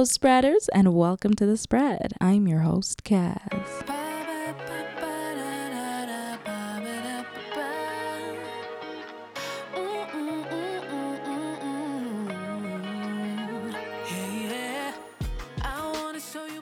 [0.00, 2.14] Hello, spreaders, and welcome to the spread.
[2.22, 3.36] I'm your host, Kaz.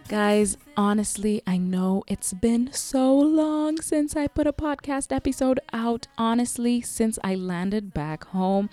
[0.09, 6.09] Guys, honestly, I know it's been so long since I put a podcast episode out.
[6.18, 8.68] Honestly, since I landed back home,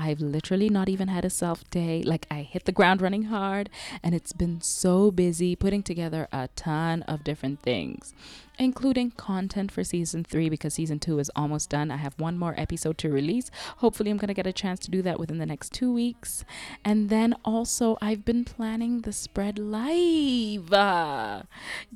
[0.00, 2.02] I've literally not even had a self day.
[2.02, 3.68] Like, I hit the ground running hard,
[4.02, 8.14] and it's been so busy putting together a ton of different things,
[8.58, 11.90] including content for season three because season two is almost done.
[11.90, 13.50] I have one more episode to release.
[13.76, 16.44] Hopefully, I'm going to get a chance to do that within the next two weeks.
[16.82, 20.72] And then also, I've been planning the spread live.
[20.72, 21.42] Uh,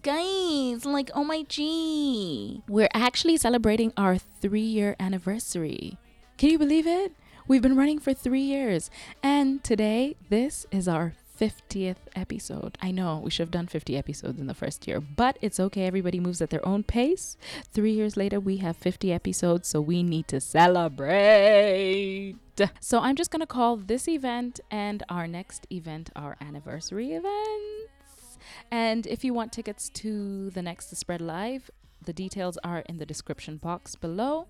[0.02, 2.62] guys, like, oh my G.
[2.68, 5.96] We're actually celebrating our three year anniversary.
[6.36, 7.14] Can you believe it?
[7.46, 8.90] We've been running for three years,
[9.22, 12.78] and today, this is our 50th episode.
[12.80, 15.84] I know we should have done 50 episodes in the first year, but it's okay.
[15.84, 17.36] Everybody moves at their own pace.
[17.70, 22.36] Three years later, we have 50 episodes, so we need to celebrate.
[22.80, 28.38] So I'm just going to call this event and our next event our anniversary events.
[28.70, 31.70] And if you want tickets to the next The Spread Live,
[32.02, 34.46] the details are in the description box below.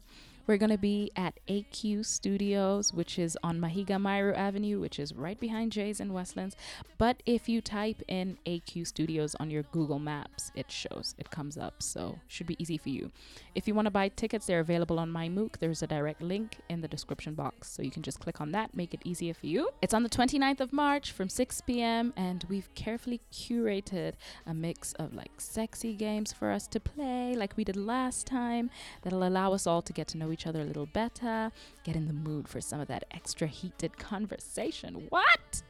[0.47, 5.15] We're going to be at AQ Studios, which is on Mahiga Mairu Avenue, which is
[5.15, 6.55] right behind J's in Westlands.
[6.99, 11.57] But if you type in AQ Studios on your Google Maps, it shows, it comes
[11.57, 11.83] up.
[11.83, 13.11] So should be easy for you.
[13.55, 15.61] If you want to buy tickets, they're available on MyMook.
[15.61, 17.71] There's a direct link in the description box.
[17.71, 19.71] So you can just click on that, make it easier for you.
[19.81, 22.13] It's on the 29th of March from 6 p.m.
[22.19, 24.13] And we've carefully curated
[24.47, 28.69] a mix of like sexy games for us to play, like we did last time,
[29.03, 31.51] that'll allow us all to get to know each other a little better,
[31.85, 35.07] get in the mood for some of that extra heated conversation.
[35.09, 35.63] What?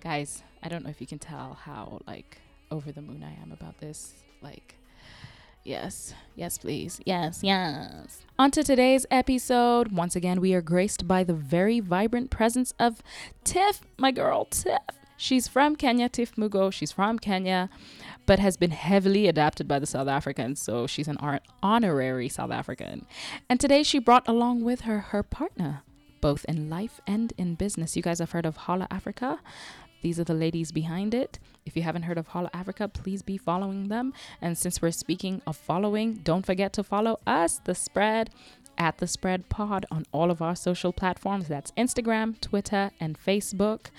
[0.00, 2.38] Guys, I don't know if you can tell how like
[2.70, 4.12] over the moon I am about this.
[4.40, 4.76] Like
[5.64, 7.00] Yes, yes, please.
[7.06, 8.24] Yes, yes.
[8.36, 9.92] On to today's episode.
[9.92, 13.00] Once again, we are graced by the very vibrant presence of
[13.44, 14.80] Tiff, my girl, Tiff.
[15.22, 16.72] She's from Kenya, Tiff Mugo.
[16.72, 17.70] She's from Kenya,
[18.26, 20.60] but has been heavily adapted by the South Africans.
[20.60, 21.16] So she's an
[21.62, 23.06] honorary South African.
[23.48, 25.84] And today she brought along with her her partner,
[26.20, 27.94] both in life and in business.
[27.94, 29.38] You guys have heard of HOLAAfrica?
[30.02, 31.38] These are the ladies behind it.
[31.64, 34.12] If you haven't heard of HOLAAfrica, please be following them.
[34.40, 38.30] And since we're speaking of following, don't forget to follow us, The Spread,
[38.76, 41.46] at The Spread Pod on all of our social platforms.
[41.46, 43.90] That's Instagram, Twitter, and Facebook.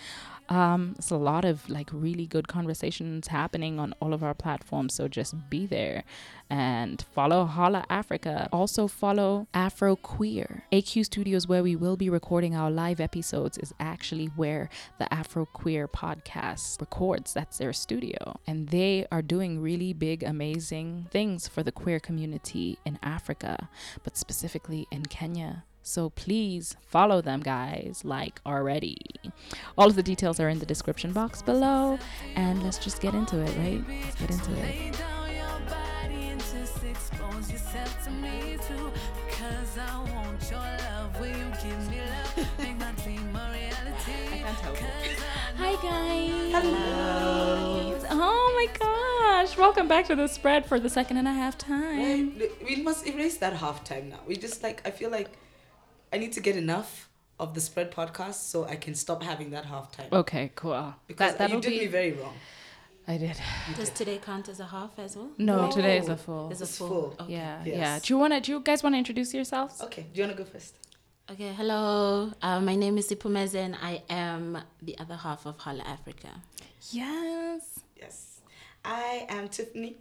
[0.53, 4.93] Um, it's a lot of like really good conversations happening on all of our platforms.
[4.93, 6.03] So just be there
[6.47, 8.49] and follow HOLAAfrica.
[8.51, 10.65] Also follow Afro Queer.
[10.71, 14.69] AQ Studios, where we will be recording our live episodes, is actually where
[14.99, 17.33] the Afro Queer podcast records.
[17.33, 18.39] That's their studio.
[18.45, 23.69] And they are doing really big, amazing things for the queer community in Africa,
[24.03, 25.63] but specifically in Kenya.
[25.85, 28.97] So please follow them, guys, like already.
[29.77, 31.99] All of the details are in the description box below.
[32.35, 33.83] And let's just get into it, right?
[33.89, 34.95] Let's get into it.
[45.57, 46.53] Hi guys.
[46.53, 47.99] Hello.
[48.09, 49.57] Oh my gosh.
[49.57, 52.37] Welcome back to the spread for the second and a half time.
[52.39, 52.51] Right?
[52.65, 54.19] We must erase that half time now.
[54.25, 55.29] We just like I feel like
[56.13, 57.09] I need to get enough
[57.39, 60.07] of the spread podcast so I can stop having that half time.
[60.11, 60.93] Okay, cool.
[61.07, 62.35] Because that, you that'll did be, me very wrong.
[63.07, 63.35] I did.
[63.67, 63.95] You Does did.
[63.95, 65.31] today count as a half as well?
[65.37, 65.71] No, No.
[65.71, 66.51] today is a full.
[66.51, 66.87] Is a full.
[66.87, 67.15] full.
[67.21, 67.33] Okay.
[67.33, 67.75] Yeah, Yes.
[67.77, 67.99] yeah.
[68.03, 68.39] Do you wanna?
[68.39, 69.81] Do you guys wanna introduce yourselves?
[69.81, 70.75] Okay, do you wanna go first?
[71.31, 72.31] Okay, hello.
[72.41, 76.31] Uh, my name is Siphumeze and I am the other half of HOLAAfrica.
[76.91, 77.79] Yes.
[77.97, 78.41] Yes.
[78.85, 79.97] I am Tiffany.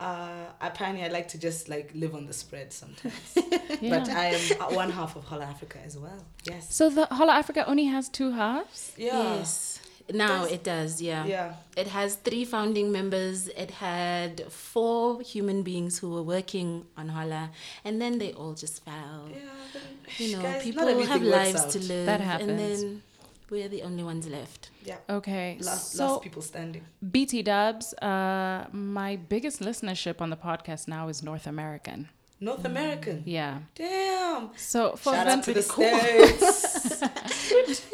[0.00, 3.14] Uh, apparently, I like to just like live on the spread sometimes.
[3.80, 3.98] Yeah.
[4.00, 6.20] But I am one half of HOLAAfrica as well.
[6.44, 6.74] Yes.
[6.74, 8.92] so the HOLAAfrica only has two halves.
[8.96, 9.36] Yeah.
[9.36, 9.80] Yes.
[10.12, 11.24] Now Does- it does, yeah.
[11.24, 11.54] Yeah.
[11.76, 13.46] It has three founding members.
[13.48, 17.50] It had four human beings who were working on Holla,
[17.84, 19.28] and then they all just fell.
[19.30, 19.38] Yeah.
[19.72, 19.82] then-
[20.18, 21.70] You know, guys, people have lives out.
[21.70, 22.82] to live, That and happens.
[22.82, 23.02] then
[23.50, 24.70] we're the only ones left.
[24.84, 24.96] Yeah.
[25.08, 25.58] Okay.
[25.60, 26.84] Last, so last people standing.
[27.10, 32.08] BT Dubs, uh, my biggest listenership on the podcast now is North American.
[32.42, 33.22] North American.
[33.26, 33.58] Yeah.
[33.74, 34.50] Damn.
[34.56, 35.84] So for Shout them out to the cool.
[35.98, 37.02] States.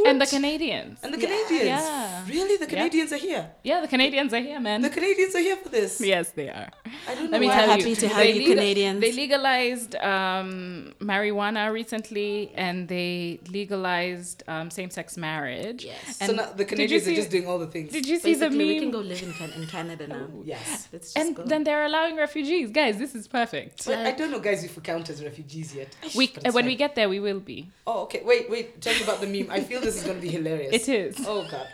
[0.06, 0.98] and the Canadians.
[1.02, 1.64] And the Canadians.
[1.64, 2.24] Yeah.
[2.28, 2.56] Really?
[2.56, 2.70] The Yeah.
[2.70, 3.50] Canadians are here.
[3.62, 4.82] Yeah, the Canadians are here, man.
[4.82, 6.00] The Canadians are here for this.
[6.00, 6.68] yes, they are.
[7.08, 9.00] I don't know Let me why tell happy you, to have they you Canadians.
[9.00, 15.84] They legalized um, marijuana recently, and they legalized um, same-sex marriage.
[15.84, 16.18] Yes.
[16.20, 17.92] And so now the did you Canadians are just doing all the things.
[17.92, 18.58] Did you see the meme?
[18.58, 20.26] we can go live in, Can- in Canada now.
[20.44, 20.88] Yes.
[20.92, 21.42] Let's just and go.
[21.44, 22.98] then they're allowing refugees, guys.
[22.98, 23.86] This is perfect.
[23.86, 25.88] But I don't know, guys, if we count as refugees yet.
[26.14, 27.70] We But uh, when we get there, we will be.
[27.86, 28.22] Oh, okay.
[28.24, 28.80] Wait, wait.
[28.80, 29.50] Tell me about the meme.
[29.50, 30.72] I feel this is going to be hilarious.
[30.74, 31.16] It is.
[31.26, 31.68] Oh, God.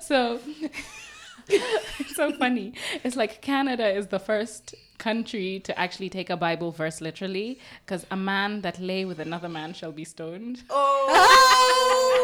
[0.02, 0.40] so
[1.48, 2.74] it's so funny.
[3.04, 8.04] It's like Canada is the first country to actually take a Bible verse literally, because
[8.10, 10.62] a man that lay with another man shall be stoned.
[10.70, 11.06] Oh!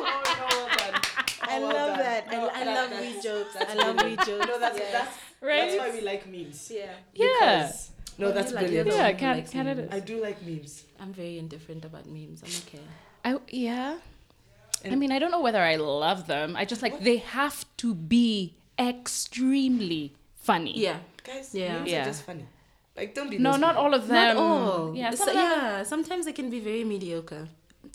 [0.00, 1.00] oh, no, well.
[1.42, 1.98] I Oh, well love done.
[1.98, 2.24] that.
[2.28, 3.56] I, No, I that- love that's- wee jokes.
[3.56, 4.46] I love wee jokes.
[4.46, 4.92] No, that's, yeah.
[4.92, 5.70] that's, Right?
[5.70, 6.70] that's why we like memes.
[6.74, 6.90] yeah.
[7.14, 7.26] Yeah.
[7.62, 8.88] Because- No, Oh, that's you like- brilliant.
[8.88, 9.94] Yeah, one who Can- likes Canada- memes.
[9.94, 10.84] I do like memes.
[11.00, 12.42] I'm very indifferent about memes.
[12.42, 12.84] I'm okay.
[13.28, 13.98] I, yeah.
[14.84, 16.48] I mean, I don't know whether I love them.
[16.56, 20.14] I just like they have to be extremely
[20.48, 20.74] funny.
[20.78, 20.98] Yeah.
[21.24, 21.74] Guys, Yeah.
[21.78, 22.02] memes Yeah.
[22.02, 22.46] are just funny.
[22.96, 23.84] Like, don't be No, not people.
[23.84, 24.36] all of them.
[24.36, 24.96] Not all.
[24.96, 25.82] Yeah, some of them- yeah.
[25.92, 27.44] Sometimes they can be very mediocre.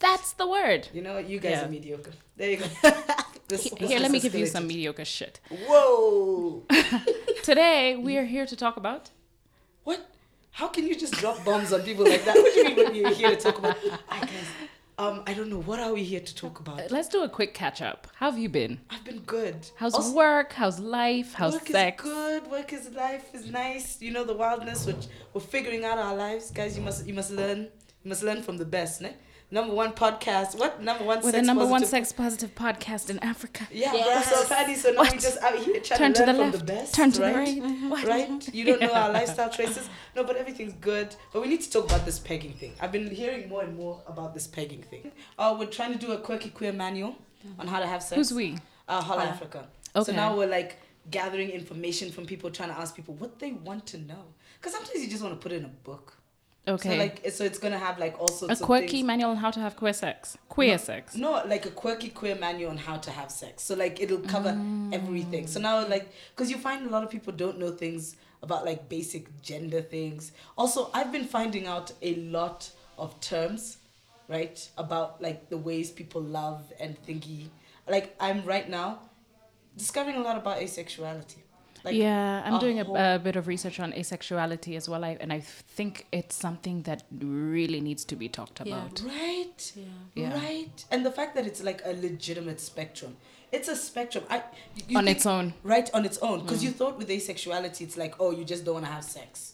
[0.05, 0.87] That's the word.
[0.93, 1.17] You know?
[1.31, 1.65] You guys Yeah.
[1.65, 2.13] are mediocre.
[2.37, 2.65] There you go.
[3.49, 5.39] This- this Here, let me give you some mediocre shit.
[5.67, 6.63] Whoa!
[7.49, 9.03] Today, we are here to talk about.
[9.83, 9.99] What?
[10.59, 12.35] How can you just drop bombs on people like that?
[12.43, 13.77] What do you mean when you're here to talk about?
[14.09, 14.47] I guess.
[14.97, 15.59] Um, I don't know.
[15.61, 16.91] What are we here to talk about?
[16.91, 18.07] Let's do a quick catch up.
[18.15, 18.79] How have you been?
[18.91, 19.55] I've been good.
[19.75, 20.53] How's Also, work?
[20.53, 21.33] How's life?
[21.33, 22.03] How's work sex?
[22.05, 22.47] is good.
[22.51, 23.99] Work is life is nice.
[24.01, 24.85] You know the wildness.
[24.85, 26.77] Which we're figuring out our lives, guys.
[26.77, 27.69] You must you must learn.
[28.03, 29.01] You must learn from the best.
[29.01, 29.13] Ne?
[29.53, 30.57] Number one podcast.
[30.57, 31.17] What number one?
[31.19, 33.67] We're the sex number one positive- sex positive podcast in Africa.
[33.71, 34.27] Yeah, Yes.
[34.27, 34.37] bro.
[34.41, 34.75] So funny.
[34.75, 35.19] So now we What?
[35.19, 36.65] just out here trying Turn to to learn the from left.
[36.65, 36.95] the best.
[36.95, 37.61] Turn to the right?
[37.91, 38.07] right.
[38.07, 38.53] right?
[38.53, 39.87] You don't know our lifestyle choices.
[40.15, 41.15] No, but everything's good.
[41.31, 42.73] But we need to talk about this pegging thing.
[42.81, 45.11] I've been hearing more and more about this pegging thing.
[45.37, 47.15] Uh, we're trying to do a quirky queer manual
[47.59, 48.15] on how to have sex.
[48.15, 48.57] Who's we?
[48.87, 49.31] Uh, Holla Holla.
[49.33, 49.67] Africa.
[49.95, 50.11] Okay.
[50.11, 50.79] So now we're like
[51.11, 54.23] gathering information from people, trying to ask people what they want to know.
[54.59, 56.17] Because sometimes you just want to put it in a book.
[56.65, 56.89] Okay.
[56.89, 59.59] So like, so it's gonna have like all sorts a quirky manual on how to
[59.59, 60.37] have queer sex.
[60.47, 61.15] Queer No, sex.
[61.15, 63.63] No, like a quirky queer manual on how to have sex.
[63.63, 64.89] So like it'll cover ah.
[64.93, 65.47] everything.
[65.47, 68.87] So now like because you find a lot of people don't know things about like
[68.87, 70.31] basic gender things.
[70.57, 73.77] Also, I've been finding out a lot of terms,
[74.29, 74.69] right?
[74.77, 77.47] About like the ways people love and thingy.
[77.89, 78.99] Like I'm right now
[79.75, 81.41] discovering a lot about asexuality.
[81.83, 85.17] Like yeah, I'm doing a, whole- a bit of research on asexuality as well, I,
[85.19, 88.77] and I think it's something that really needs to be talked Yeah.
[88.85, 89.01] about.
[89.05, 89.73] Right.
[89.75, 89.83] Yeah.
[90.15, 90.33] Yeah.
[90.33, 90.85] Right.
[90.91, 93.17] And the fact that it's like a legitimate spectrum.
[93.51, 94.23] It's a spectrum.
[94.29, 94.43] I
[94.87, 95.53] you- On think- its own.
[95.63, 96.67] right on its own because mm.
[96.67, 99.53] you thought with asexuality it's like oh you just don't want to have sex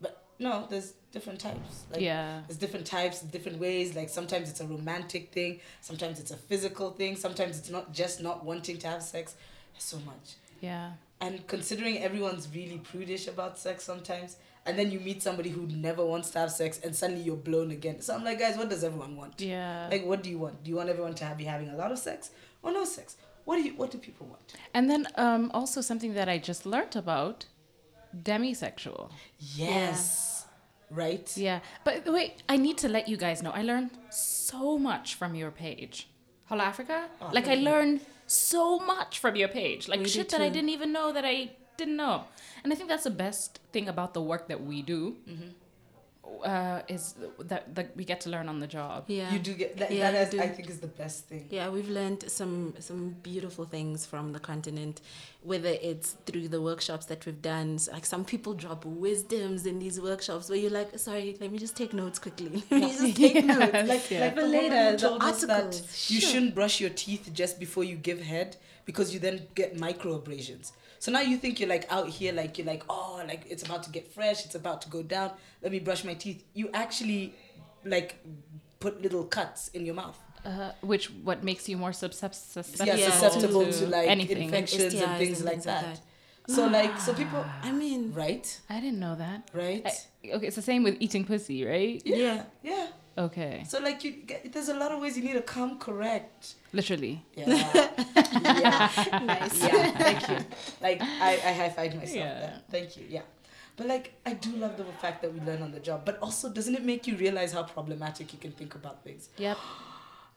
[0.00, 2.42] but no there's different types like yeah.
[2.46, 6.90] there's different types different ways like sometimes it's a romantic thing sometimes it's a physical
[6.90, 9.34] thing sometimes it's not just not wanting to have sex
[9.72, 10.90] There's so much Yeah.
[11.20, 14.36] And considering everyone's really prudish about sex sometimes
[14.66, 17.70] and then you meet somebody who never wants to have sex and suddenly you're blown
[17.70, 19.86] again so i'm like guys what does everyone want Yeah.
[19.92, 21.92] like what do you want do you want everyone to have, be having a lot
[21.92, 22.30] of sex
[22.64, 26.14] or no sex what do you what do people want And then um, also something
[26.14, 27.46] that I just learned about
[28.22, 29.10] demisexual.
[29.38, 30.46] Yes.
[30.90, 31.32] Right?
[31.36, 31.60] Yeah.
[31.84, 33.50] But wait, I need to let you guys know.
[33.50, 36.08] I learned so much from your page.
[36.50, 37.04] HOLAAfrica?
[37.20, 39.88] Oh, like I learned so much from your page.
[39.88, 42.24] Like We shit that I didn't even know that I didn't know.
[42.64, 45.16] And I think that's the best thing about the work that we do.
[45.28, 45.48] Mm-hmm.
[46.44, 49.04] Uh, is that, that we get to learn on the job.
[49.06, 49.32] Yeah.
[49.32, 51.46] You do get that, Yeah, that you I think is the best thing.
[51.50, 55.00] Yeah, we've learned some some beautiful things from the continent,
[55.42, 57.78] whether it's through the workshops that we've done.
[57.78, 61.58] So, like some people drop wisdoms in these workshops where you're like, sorry, let me
[61.58, 62.62] just take notes quickly.
[62.70, 63.88] let me just take notes.
[63.88, 64.20] Like, Yeah.
[64.20, 66.10] like the later, the told us that articles.
[66.10, 70.72] you shouldn't brush your teeth just before you give head because you then get microabrasions.
[70.98, 73.82] So now you think you're like out here, like you're like, oh, like it's about
[73.84, 75.32] to get fresh, it's about to go down.
[75.62, 76.42] Let me brush my teeth.
[76.54, 77.34] You actually
[77.84, 78.16] like
[78.80, 80.18] put little cuts in your mouth.
[80.44, 84.42] Uh, which what makes you more suscept- susceptible, Yeah, Yeah, susceptible to to, like anything.
[84.44, 86.00] infections and things and like things like that.
[86.48, 89.50] So like, so people, I mean, right, I didn't know that.
[89.52, 92.00] right, I- okay, it's the same with eating pussy, right?
[92.04, 92.42] yeah, Yeah.
[92.62, 92.86] yeah.
[93.18, 96.54] Okay, So like you, get, there's a lot of ways you need to come correct.
[96.72, 97.24] literally.
[97.34, 97.46] Yeah,
[98.14, 99.58] yeah, nice.
[99.62, 99.90] yeah.
[99.92, 100.38] Thank you.
[100.82, 102.14] Like I, I high five myself.
[102.14, 102.38] Yeah.
[102.40, 102.60] there.
[102.70, 103.06] Thank you.
[103.08, 103.22] Yeah.
[103.76, 106.04] But like I do love the fact that we learn on the job.
[106.04, 109.28] But also, doesn't it make you realize how problematic you can think about things?
[109.38, 109.56] Yep.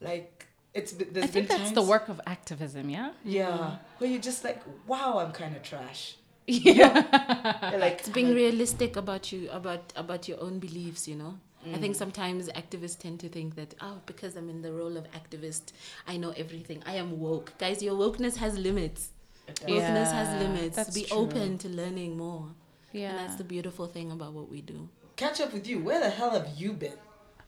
[0.01, 3.11] Like it's there's I think been that's the work of activism, yeah?
[3.25, 6.15] Yeah, where you're just like, wow, I'm kind of trash.
[6.47, 7.69] Yeah.
[7.71, 11.37] You're like It's being realistic about you about about your own beliefs, you know.
[11.73, 11.99] I think mm.
[11.99, 15.73] sometimes activists tend to think that, oh, because I'm in the role of activist,
[16.07, 16.81] I know everything.
[16.85, 17.53] I am woke.
[17.57, 19.09] Guys, your wokeness has limits.
[19.47, 20.75] Wokeness has limits.
[20.75, 21.17] that's Be true.
[21.17, 22.47] open to learning more.
[22.91, 23.09] Yeah.
[23.09, 24.89] And that's the beautiful thing about what we do.
[25.15, 25.79] Catch up with you.
[25.79, 26.93] Where the hell have you been?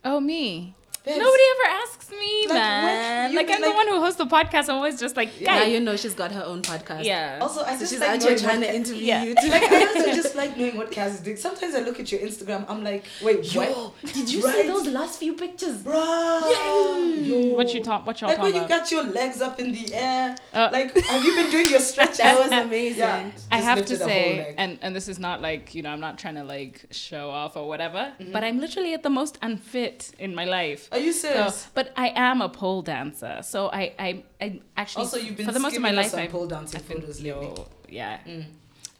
[0.04, 0.75] oh, me.
[1.03, 3.29] Babes, Nobody ever asks me, Like, man.
[3.29, 4.70] when- Like, I'm the one who hosts the podcast.
[4.70, 5.72] I'm always just like, Now guys.
[5.74, 7.05] you know she's got her own podcast.
[7.05, 7.39] Yeah.
[7.41, 9.24] Also, I So just she's like out here knowing trying to interview Yeah.
[9.24, 9.34] you.
[9.34, 9.48] too.
[9.50, 11.38] Like I also just like knowing what Kaz is doing.
[11.38, 12.65] Sometimes I look at your Instagram.
[12.70, 14.13] I'm like, wait, Yo, what?
[14.13, 14.55] did you Right?
[14.58, 15.77] see those last few pictures?
[15.81, 17.27] Bruh.
[17.27, 17.55] Yo.
[17.55, 18.05] what you talk?
[18.05, 20.36] What y'all Like when you got your legs up in the air.
[20.53, 22.17] Uh, like, have you been doing your stretch?
[22.17, 23.00] That was amazing.
[23.00, 23.31] Yeah.
[23.51, 25.89] I have to lifted a whole say, and and this is not like you know,
[25.89, 28.31] I'm not trying to like show off or whatever, Mm-hmm.
[28.31, 30.89] but I'm literally at the most unfit in my life.
[30.91, 31.67] Are you So, serious?
[31.74, 35.53] but I am a pole dancer, so I I, I actually also, you've been for
[35.53, 37.48] the most of my life us on I pole dancing I've been- photos lately.
[37.48, 38.19] yo, yeah.
[38.27, 38.45] Mm.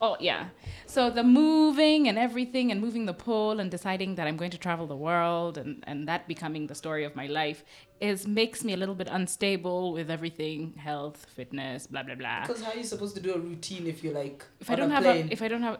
[0.00, 0.46] Oh yeah.
[0.86, 4.58] So the moving and everything and moving the pole and deciding that I'm going to
[4.58, 7.62] travel the world and, and that becoming the story of my life
[8.00, 12.40] is makes me a little bit unstable with everything, health, fitness, blah blah blah.
[12.46, 14.90] Because how are you supposed to do a routine if you're like If I don't
[14.90, 15.78] have a if I don't have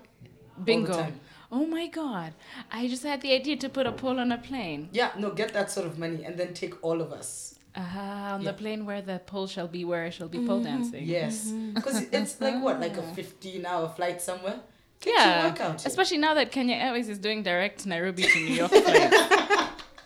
[0.65, 1.07] bingo.
[1.53, 1.61] Time?
[1.63, 2.33] Oh my god.
[2.71, 4.89] I just had the idea to put a pole on a plane.
[4.93, 7.55] Yeah, no, get that sort of money and then take all of us.
[7.75, 8.51] Uh, on Yeah.
[8.53, 11.05] the plane where the pole shall be where I shall be pole dancing.
[11.07, 11.73] Yes, Mm-hmm.
[11.75, 14.61] because it's like what, like a 15-hour flight somewhere.
[15.01, 15.85] Get Yeah, workout.
[15.87, 19.42] Especially now that Kenya Airways is doing direct Nairobi to New York flights.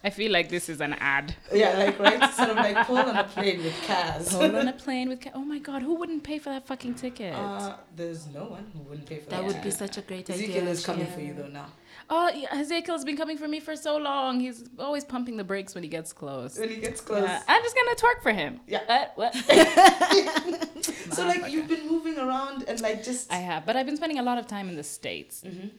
[0.07, 1.35] I feel like this is an ad.
[1.53, 4.31] Yeah, like right, sort of like pull on a plane with Kaz.
[4.31, 5.21] Pole on a plane with.
[5.23, 7.35] Ca- oh my god, who wouldn't pay for that fucking ticket?
[7.35, 9.37] Uh, there's no one who wouldn't pay for that.
[9.43, 10.63] That would be such a great Ezekiel idea.
[10.63, 11.23] Ezekiel is coming actually.
[11.23, 11.67] for you though now.
[12.09, 14.39] oh, yeah, Ezekiel's been coming for me for so long.
[14.39, 16.57] He's always pumping the brakes when he gets close.
[16.59, 17.25] When he gets close.
[17.29, 18.61] Yeah, I'm just gonna twerk for him.
[18.69, 18.83] Yeah.
[18.89, 19.33] Uh, what?
[21.17, 23.33] So like you've been moving around and like just.
[23.33, 25.71] I have, but I've been spending a lot of time in the states Mhm.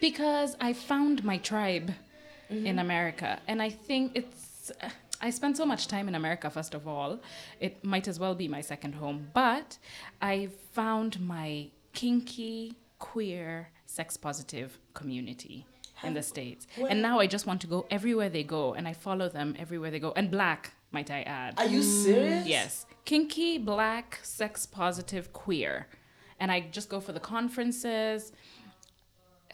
[0.00, 1.92] because I found my tribe
[2.50, 2.66] Mm-hmm.
[2.66, 4.70] in America, and I think it's.
[5.20, 6.50] I spent so much time in America.
[6.50, 7.18] First of all,
[7.58, 9.28] it might as well be my second home.
[9.32, 9.78] But
[10.20, 15.66] I found my kinky, queer, sex positive community
[16.02, 18.86] in the states, Where- and now I just want to go everywhere they go, and
[18.86, 20.12] I follow them everywhere they go.
[20.14, 21.54] And black, might I add?
[21.56, 22.04] Are you mm.
[22.04, 22.46] serious?
[22.46, 22.86] Yes.
[23.04, 25.86] Kinky, black, sex positive, queer.
[26.40, 28.32] And I just go for the conferences.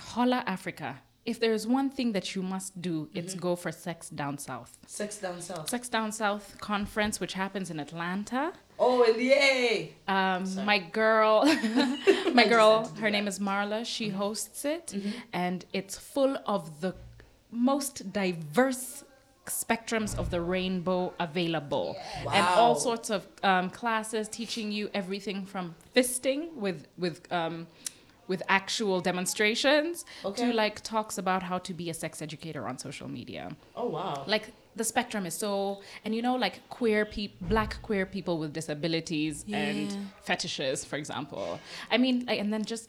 [0.00, 0.96] HOLAAfrica.
[1.26, 4.78] If there's one thing that you must do, it's go for Sex Down South.
[4.86, 5.68] Sex down south.
[5.68, 8.52] Sex Down South conference, which happens in Atlanta.
[8.78, 9.92] Oh, in yay!
[10.08, 10.64] Um, Sorry.
[10.66, 11.44] my girl,
[12.32, 13.84] my girl, her name is Marla.
[13.84, 14.94] She hosts it,
[15.34, 16.94] and it's full of the
[17.50, 19.04] most diverse
[19.44, 21.96] spectrums of the rainbow available,
[22.32, 27.30] and all sorts of um, classes teaching you everything from fisting with with.
[27.30, 27.66] Um,
[28.30, 29.96] with actual demonstrations
[30.28, 30.42] Okay.
[30.42, 33.44] to like talks about how to be a sex educator on social media
[33.82, 34.14] Oh wow.
[34.34, 34.46] like
[34.80, 35.52] the spectrum is so
[36.04, 39.58] and you know like queer people black queer people with disabilities Yeah.
[39.64, 39.88] and
[40.28, 41.46] fetishes for example
[41.94, 42.84] i mean like, and then just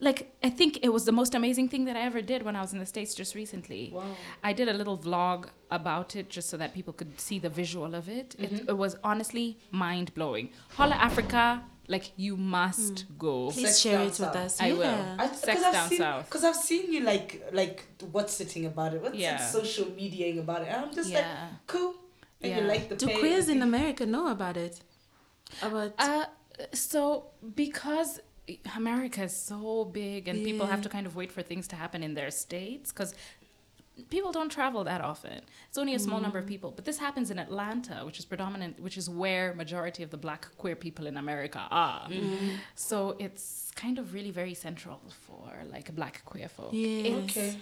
[0.00, 0.18] like
[0.48, 2.72] i think it was the most amazing thing that i ever did when i was
[2.74, 4.14] in the states just recently Wow.
[4.48, 5.38] i did a little vlog
[5.80, 8.44] about it just so that people could see the visual of it Mm-hmm.
[8.56, 9.46] it, it was honestly
[9.84, 10.46] mind-blowing
[10.78, 11.44] holla africa
[11.88, 14.36] like you must go Please Sex share down it with south.
[14.36, 14.60] us.
[14.60, 15.04] I will.
[15.18, 16.24] I, Sex because I've down seen, south.
[16.26, 19.02] Because I've seen you like like what's sitting about it.
[19.02, 19.32] What's Yeah.
[19.32, 20.68] like social mediaing about it.
[20.68, 21.18] And I'm just Yeah.
[21.20, 21.94] like cool.
[22.42, 22.58] And Yeah.
[22.60, 23.18] you like the Do page.
[23.18, 24.80] queers in America know about it?
[25.62, 26.26] About Uh,
[26.74, 28.20] so because
[28.76, 32.02] America is so big and people have to kind of wait for things to happen
[32.02, 33.14] in their states because
[34.10, 35.40] people don't travel that often.
[35.68, 36.48] It's only a small number of mm.
[36.48, 40.16] people, but this happens in Atlanta, which is predominant, which is where majority of the
[40.16, 42.08] black queer people in America are.
[42.08, 42.56] Mm.
[42.74, 46.70] So it's kind of really very central for like black queer folk.
[46.72, 47.30] Yes.
[47.30, 47.56] Okay.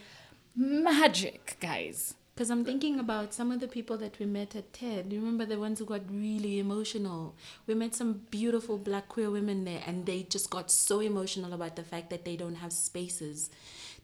[0.55, 2.15] Magic, guys.
[2.35, 5.11] Because I'm thinking about some of the people that we met at TED.
[5.11, 7.35] You remember the ones who got really emotional?
[7.67, 11.77] We met some beautiful black queer women there, and they just got so emotional about
[11.77, 13.49] the fact that they don't have spaces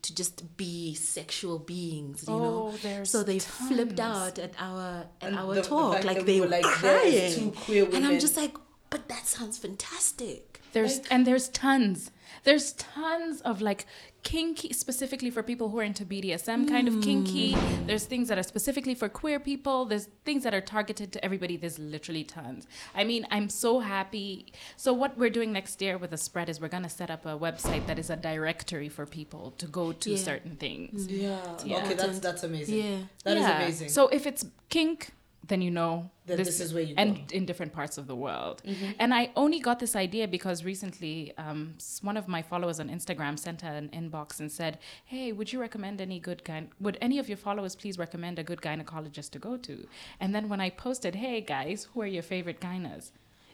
[0.03, 2.71] to just be sexual beings, you know.
[2.73, 6.05] Oh, there's So they flipped out at our at And our the- the talk, fact
[6.05, 7.33] like they we were were like, crying.
[7.33, 8.55] two queer And I'm just like,
[8.91, 10.61] but that sounds fantastic.
[10.73, 12.11] There's Like- and there's tons.
[12.45, 13.87] There's tons of like
[14.23, 17.53] kinky specifically for people who are into BDSM kind of kinky.
[17.53, 17.87] Hmm.
[17.87, 19.85] There's things that are specifically for queer people.
[19.85, 21.57] There's things that are targeted to everybody.
[21.57, 22.67] There's literally tons.
[22.95, 24.53] I mean, I'm so happy.
[24.77, 27.27] So what we're doing next year with the spread is we're going to set up
[27.27, 30.17] a website that is a directory for people to go to Yeah.
[30.19, 31.09] certain things.
[31.09, 31.21] Mm.
[31.23, 31.39] Yeah.
[31.65, 31.77] Yeah.
[31.85, 32.77] Okay, that's that's amazing.
[32.77, 32.99] Yeah.
[33.25, 33.57] That is Yeah.
[33.63, 33.89] amazing.
[33.89, 35.11] So if it's kink,
[35.51, 37.21] then you know That this is where you and go.
[37.23, 37.37] Mm-hmm.
[37.37, 38.63] in different parts of the world.
[39.01, 43.37] And I only got this idea because recently, um, one of my followers on Instagram
[43.39, 46.71] sent an inbox and said, "Hey, would you recommend any good gyn?
[46.81, 49.75] Would any of your followers please recommend a good gynecologist to go to?"
[50.21, 53.11] And then when I posted, "Hey guys, who are your favorite gynas?"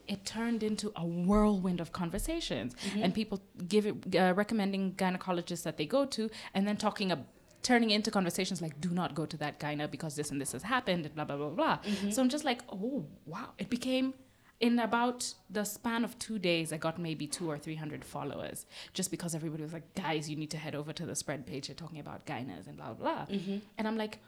[0.07, 3.03] It turned into a whirlwind of conversations, Mm-hmm.
[3.03, 3.39] and people
[3.75, 6.23] give it, uh, recommending gynecologists that they go to,
[6.55, 7.27] and then talking about
[7.63, 10.63] turning into conversations like do not go to that gyna because this and this has
[10.63, 11.79] happened and blah blah blah blah.
[11.79, 12.11] Mm-hmm.
[12.11, 13.49] so i'm just like oh wow.
[13.59, 14.15] It became
[14.61, 18.67] in about the span of two days i got maybe two or three hundred followers
[18.93, 21.69] just because everybody was like guys you need to head over to the spread page.
[21.69, 23.27] You're talking about gynas and blah blah blah.
[23.37, 23.59] Mm-hmm.
[23.77, 24.19] and i'm like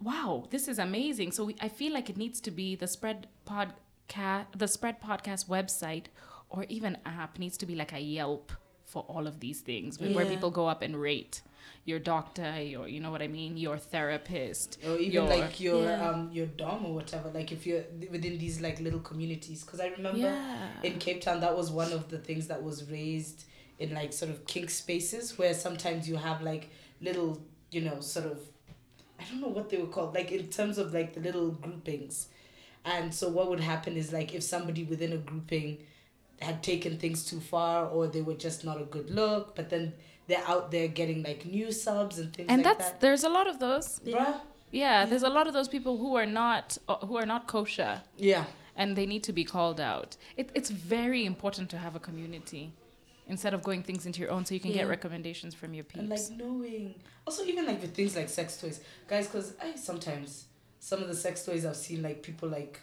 [0.00, 1.32] wow this is amazing.
[1.32, 5.48] So we, i feel like it needs to be the spread podcast the spread podcast
[5.48, 6.04] website
[6.48, 8.52] or even app needs to be like a yelp
[8.84, 11.42] for all of these things where where people go up and rate
[11.84, 15.84] your doctor your you know what i mean your therapist or even your- like your
[15.84, 16.08] Yeah.
[16.10, 19.62] um your dom or whatever like if you're within these like little communities.
[19.64, 20.68] Because i remember yeah.
[20.82, 23.44] in cape town that was one of the things that was raised
[23.78, 26.70] in like sort of kink spaces where sometimes you have like
[27.00, 28.38] little you know sort of
[29.20, 32.28] i don't know what they were called like in terms of like the little groupings.
[32.84, 35.78] And so what would happen is like if somebody within a grouping
[36.40, 39.92] had taken things too far or they were just not a good look but then
[40.26, 42.52] they're out there getting like new subs and things like that.
[42.52, 43.00] and like that's that.
[43.00, 44.00] there's a lot of those.
[44.00, 44.40] Bruh.
[44.70, 45.06] yeah.
[45.06, 48.02] There's a lot of those people who are not uh, who are not kosher.
[48.16, 48.44] Yeah.
[48.76, 50.16] And they need to be called out.
[50.36, 52.72] It, it's very important to have a community
[53.26, 56.00] instead of going things into your own so you can get recommendations from your peeps.
[56.00, 56.94] And like knowing,
[57.26, 59.28] also even like with things like sex toys, guys.
[59.28, 60.46] Because I sometimes
[60.80, 62.80] some of the sex toys I've seen like people like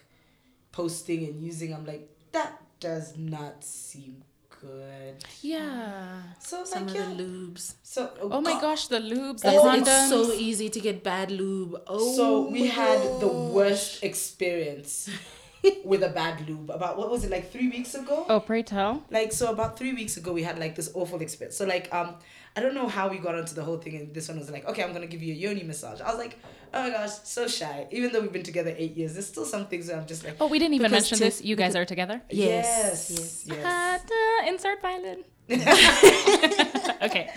[0.72, 4.14] posting and using, I'm like that does not seem
[4.60, 5.16] good.
[5.42, 7.08] yeah So it's Some like of yeah.
[7.14, 7.64] the lubes.
[7.82, 8.60] So oh my God.
[8.66, 11.72] gosh the lubes the Guys, condoms it's so easy to get bad lube.
[11.86, 12.24] Oh, So
[12.54, 15.08] we my had the worst experience
[15.84, 18.26] with a bad lube about what was it like three weeks ago?
[18.28, 21.56] oh pray tell like so about three weeks ago we had like this awful experience
[21.56, 22.10] so like um
[22.56, 24.66] i don't know how we got onto the whole thing and this one was like
[24.68, 26.00] okay i'm gonna give you a yoni massage.
[26.00, 26.38] I was like
[26.72, 27.86] oh my gosh so shy.
[27.90, 30.36] Even though we've been together eight years there's still some things where i'm just like
[30.40, 31.42] oh we didn't even mention to- this.
[31.42, 32.20] You guys are together?
[32.30, 33.44] Yes, yes.
[33.46, 34.02] Yes.
[34.10, 35.24] Duh, insert violin.
[37.04, 37.28] Okay.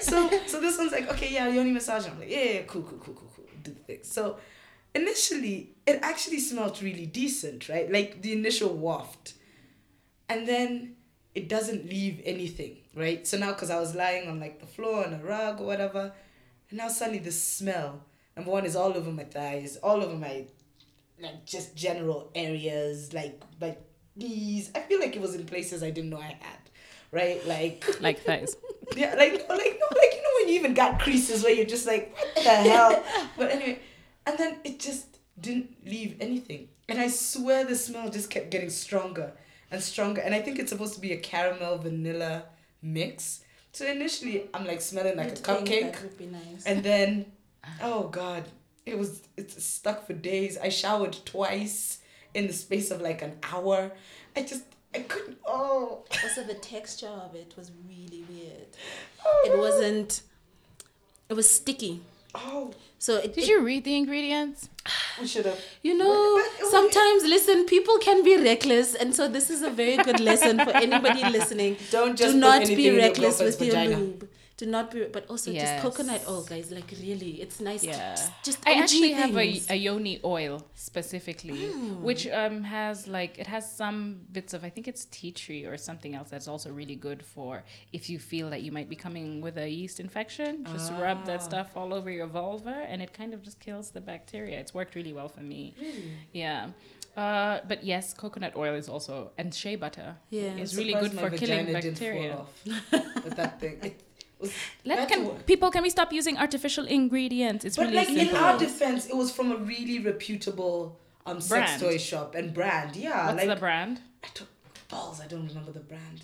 [0.00, 2.06] So so this one's like okay yeah yoni massage.
[2.06, 3.44] I'm like yeah, yeah cool cool cool cool cool.
[3.62, 3.98] Do the thing.
[4.02, 4.38] So
[4.94, 7.90] initially it actually smelled really decent right?
[7.90, 9.34] Like the initial waft.
[10.28, 10.96] And then
[11.36, 13.26] it doesn't leave anything right?
[13.26, 16.04] So now because i was lying on like the floor on a rug or whatever
[16.70, 18.02] and now suddenly the smell
[18.36, 20.44] number one is all over my thighs all over my
[21.20, 23.80] like just general areas like like
[24.16, 24.70] knees.
[24.74, 26.62] I feel like it was in places i didn't know i had
[27.12, 27.46] right?
[27.46, 28.56] Like like thighs.
[28.96, 31.86] Yeah, like like no, like you know when you even got creases where you're just
[31.88, 33.02] like, what the hell?
[33.36, 33.80] But anyway,
[34.24, 38.70] and then it just didn't leave anything, and I swear the smell just kept getting
[38.70, 39.32] stronger
[39.70, 42.44] and stronger, and I think it's supposed to be a caramel vanilla
[42.82, 43.40] mix.
[43.72, 46.64] So initially, I'm like smelling like You'd a cupcake, That would be nice.
[46.64, 47.26] and then,
[47.82, 48.44] oh god,
[48.86, 50.56] it was it's stuck for days.
[50.58, 51.98] I showered twice
[52.34, 53.92] in the space of like an hour.
[54.36, 55.38] I just I couldn't.
[55.46, 58.68] Oh, also, the texture of it was really weird.
[59.24, 60.22] oh It wasn't.
[61.28, 62.00] It was sticky.
[62.34, 64.68] Oh, So it, did it- you read the ingredients
[65.20, 65.60] we should have.
[65.82, 69.70] You know, But- but- sometimes listen, people can be reckless, and so this is a
[69.70, 71.76] very good lesson for anybody listening.
[71.90, 73.98] Don't just Do not be reckless with your vagina.
[73.98, 74.28] lube.
[74.58, 75.62] Do not be, but also Yes.
[75.68, 76.70] just coconut oil, guys.
[76.70, 77.84] Like really, it's nice.
[77.84, 78.14] Yeah.
[78.14, 82.02] To, just I OG actually have a, a yoni oil specifically, Hmm.
[82.02, 85.76] which um has like it has some bits of I think it's tea tree or
[85.76, 89.42] something else that's also really good for if you feel that you might be coming
[89.42, 90.64] with a yeast infection.
[90.72, 91.26] Just rub Ah.
[91.26, 94.58] that stuff all over your vulva, and it kind of just kills the bacteria.
[94.58, 95.74] It's worked really well for me.
[95.78, 96.12] Really?
[96.32, 96.70] Yeah.
[97.14, 100.56] Uh, but yes, coconut oil is also and shea butter Yeah.
[100.64, 102.36] is really good for killing vagina didn't fall bacteria.
[102.36, 103.76] off with that thing.
[103.82, 104.05] It was,
[104.84, 107.64] Let can what- people can we stop using artificial ingredients?
[107.64, 111.80] It's but really like in our defense, it was from a really reputable um sex
[111.80, 112.96] toy shop and brand.
[112.96, 114.00] Yeah, What's like the brand?
[114.22, 114.48] I don't
[114.88, 115.20] balls.
[115.20, 116.22] I don't remember the brand.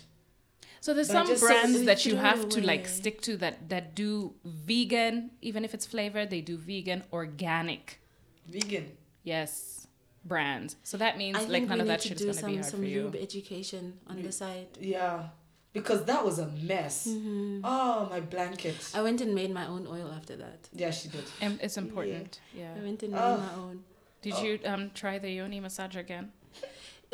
[0.79, 3.95] So there's But some brands we that you have to like stick to that that
[3.95, 7.99] do vegan, even if it's flavored, they do vegan, organic.
[8.47, 8.91] Vegan.
[9.23, 9.87] Yes,
[10.25, 10.75] brands.
[10.83, 12.51] So that means I like none we of need that to shit's do gonna some
[12.51, 13.03] be hard some for you.
[13.03, 14.67] lube education on the side.
[14.79, 15.29] Yeah,
[15.73, 17.07] because that was a mess.
[17.07, 17.61] Mm-hmm.
[17.63, 18.91] Oh my blanket.
[18.95, 20.69] I went and made my own oil after that.
[20.73, 21.25] Yeah, she did.
[21.41, 22.39] And it's important.
[22.55, 22.73] Yeah.
[22.77, 23.37] I went and made Oh.
[23.37, 23.83] my own.
[24.21, 26.31] Did you um try the yoni massage again?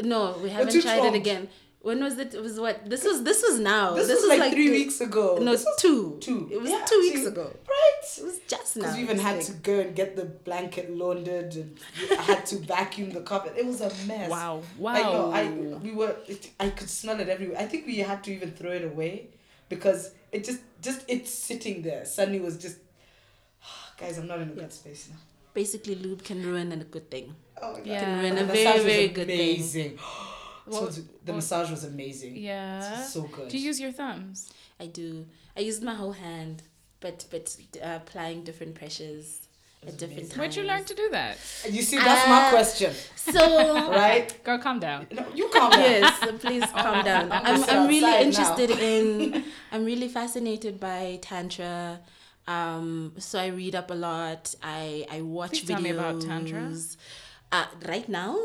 [0.02, 1.08] No, we haven't tried strong.
[1.13, 1.50] it again.
[1.82, 2.34] When was it?
[2.34, 2.89] It was what?
[2.89, 3.94] This was this was now.
[3.94, 5.38] This, was like, three the- weeks ago.
[5.42, 6.18] No, This was two.
[6.20, 6.50] two.
[6.52, 7.28] It was Yeah, two weeks two.
[7.30, 7.44] ago.
[7.70, 8.02] Right.
[8.18, 8.82] It was just now.
[8.82, 12.46] Because we even had like- to go and get the blanket laundered and we had
[12.48, 13.54] to vacuum the carpet.
[13.56, 14.30] It was a mess.
[14.30, 14.62] Wow.
[14.78, 15.32] Wow I know.
[15.32, 16.15] I we were.
[16.28, 17.58] It, I could smell it everywhere.
[17.58, 19.30] I think we had to even throw it away
[19.70, 22.04] because it just just it's sitting there.
[22.04, 22.78] Sunny was just.
[23.98, 24.62] Guys, I'm not in a Yeah.
[24.63, 25.18] good space now.
[25.54, 27.34] Basically, lube can ruin a good thing.
[27.62, 27.88] Oh my god.
[27.88, 28.00] Yeah.
[28.04, 29.39] Can ruin a very very good thing.
[29.56, 30.00] amazing.
[30.71, 31.01] So What- the
[31.32, 32.36] what- massage was amazing.
[32.38, 33.03] Yeah.
[33.03, 33.49] So good.
[33.49, 34.51] Do you use your thumbs?
[34.79, 35.25] I do.
[35.58, 36.63] I used my whole hand,
[36.99, 39.47] but but uh, applying different pressures
[39.88, 40.27] at different amazing.
[40.29, 40.38] times.
[40.38, 41.38] Where'd you learn to do that?
[41.69, 44.27] You see, that's my Uh, question, So right?
[44.43, 45.08] Girl, calm down.
[45.12, 45.82] No, you calm down.
[45.82, 47.32] yes, please calm down.
[47.32, 49.43] I'm I'm, gonna I'm sit really outside interested in.
[49.71, 51.99] I'm really fascinated by tantra.
[52.47, 54.55] Um, so I read up a lot.
[54.63, 55.67] I I watch Please videos.
[55.67, 56.71] tell me about tantra.
[57.51, 58.38] Uh, right now.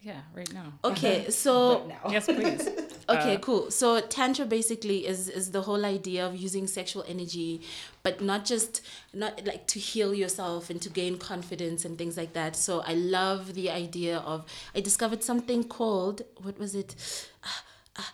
[0.00, 0.72] Yeah, right now.
[0.84, 2.10] Okay, so Right now.
[2.10, 2.68] Yes, please.
[3.10, 3.70] Okay, Uh, cool.
[3.70, 7.62] So tantra basically is is the whole idea of using sexual energy,
[8.02, 8.82] but not just
[9.14, 12.54] not like to heal yourself and to gain confidence and things like that.
[12.54, 16.94] So I love the idea of I discovered something called what was it?
[17.42, 17.62] Ah,
[17.96, 18.12] ah,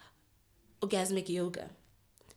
[0.81, 1.71] orgasmic yoga.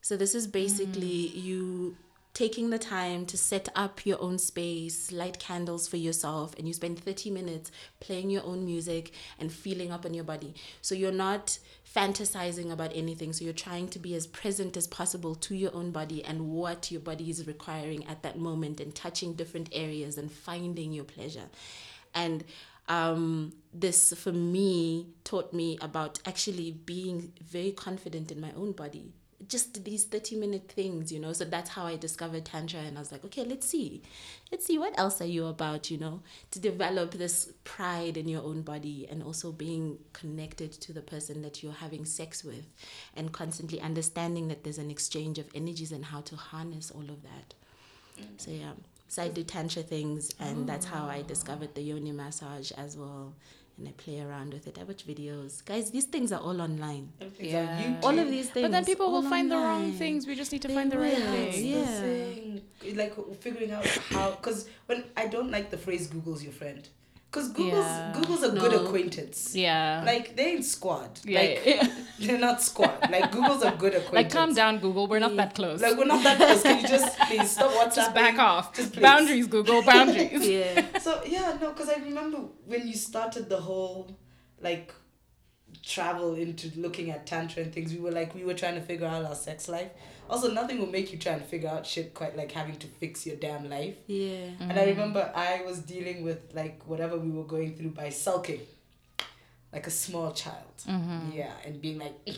[0.01, 1.95] So this is basically you
[2.38, 6.73] taking the time to set up your own space, light candles for yourself, and you
[6.76, 10.54] spend 30 minutes playing your own music and feeling up on your body.
[10.84, 11.58] So you're not
[11.95, 13.34] fantasizing about anything.
[13.34, 16.91] So you're trying to be as present as possible to your own body and what
[16.91, 21.50] your body is requiring at that moment and touching different areas and finding your pleasure.
[22.13, 22.43] And
[22.88, 29.15] um, this for me taught me about actually being very confident in my own body
[29.47, 31.34] just these 30 minute things you know?
[31.34, 34.02] So that's how i discovered tantra and i was like okay let's see.
[34.52, 36.21] Let's see what else are you about you know
[36.52, 41.41] to develop this pride in your own body and also being connected to the person
[41.41, 42.65] that you're having sex with
[43.15, 47.23] and constantly understanding that there's an exchange of energies and how to harness all of
[47.23, 47.54] that.
[48.19, 48.23] Mm.
[48.38, 48.71] So yeah.
[49.10, 51.28] So i do tantra things and that's how i ah.
[51.28, 53.34] discovered the yoni massage as well
[53.77, 57.11] and i play around with it i watch videos guys these things are all online
[57.21, 57.83] Everything's Yeah.
[57.87, 60.25] on all of these things But then people will all find the wrong things.
[60.27, 62.61] We just need to They find the right will, That's thing.
[62.83, 62.95] yeah.
[63.01, 63.85] Like figuring out
[64.15, 66.87] how, because when I don't like the phrase "Google's your friend,"
[67.38, 68.13] because Google's Yeah.
[68.13, 69.56] Google's a good acquaintance.
[69.56, 70.04] Yeah.
[70.06, 71.19] Like they ain't squad.
[71.23, 71.39] yeah.
[71.39, 71.88] Like yeah.
[72.19, 73.10] they're not squad.
[73.10, 74.13] Like Google's a good acquaintance.
[74.13, 75.08] like, calm down, Google.
[75.08, 75.82] We're not that close.
[75.82, 76.63] Like we're not that close.
[76.63, 77.95] Can you just please stop WhatsApping?
[77.95, 78.73] just back off.
[78.73, 79.02] Just please.
[79.02, 79.84] boundaries, Google.
[79.84, 80.47] Boundaries.
[80.58, 84.17] yeah So yeah, no, because I remember when you started the whole
[84.60, 84.93] like
[85.84, 89.08] travel into looking at tantra and things, we were like we were trying to figure
[89.08, 89.91] out our sex life.
[90.29, 93.25] Also, nothing will make you try and figure out shit quite like having to fix
[93.25, 93.95] your damn life.
[94.07, 98.09] yeah And I remember I was dealing with like whatever we were going through by
[98.09, 98.61] sulking,
[99.73, 100.75] like a small child.
[101.33, 102.37] Yeah, and being like, "Mm,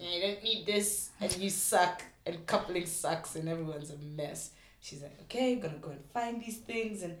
[0.00, 4.50] I don't need this, and you suck, and coupling sucks, and everyone's a mess.
[4.80, 7.16] She's like, okay, I'm gonna go and find these things, and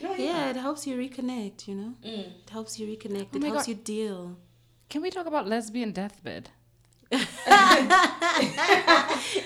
[0.00, 2.26] no, yeah it helps you reconnect you know Mm.
[2.44, 3.68] it helps you reconnect Oh it my helps God.
[3.68, 4.36] you deal
[4.88, 6.50] Can we talk about lesbian deathbed?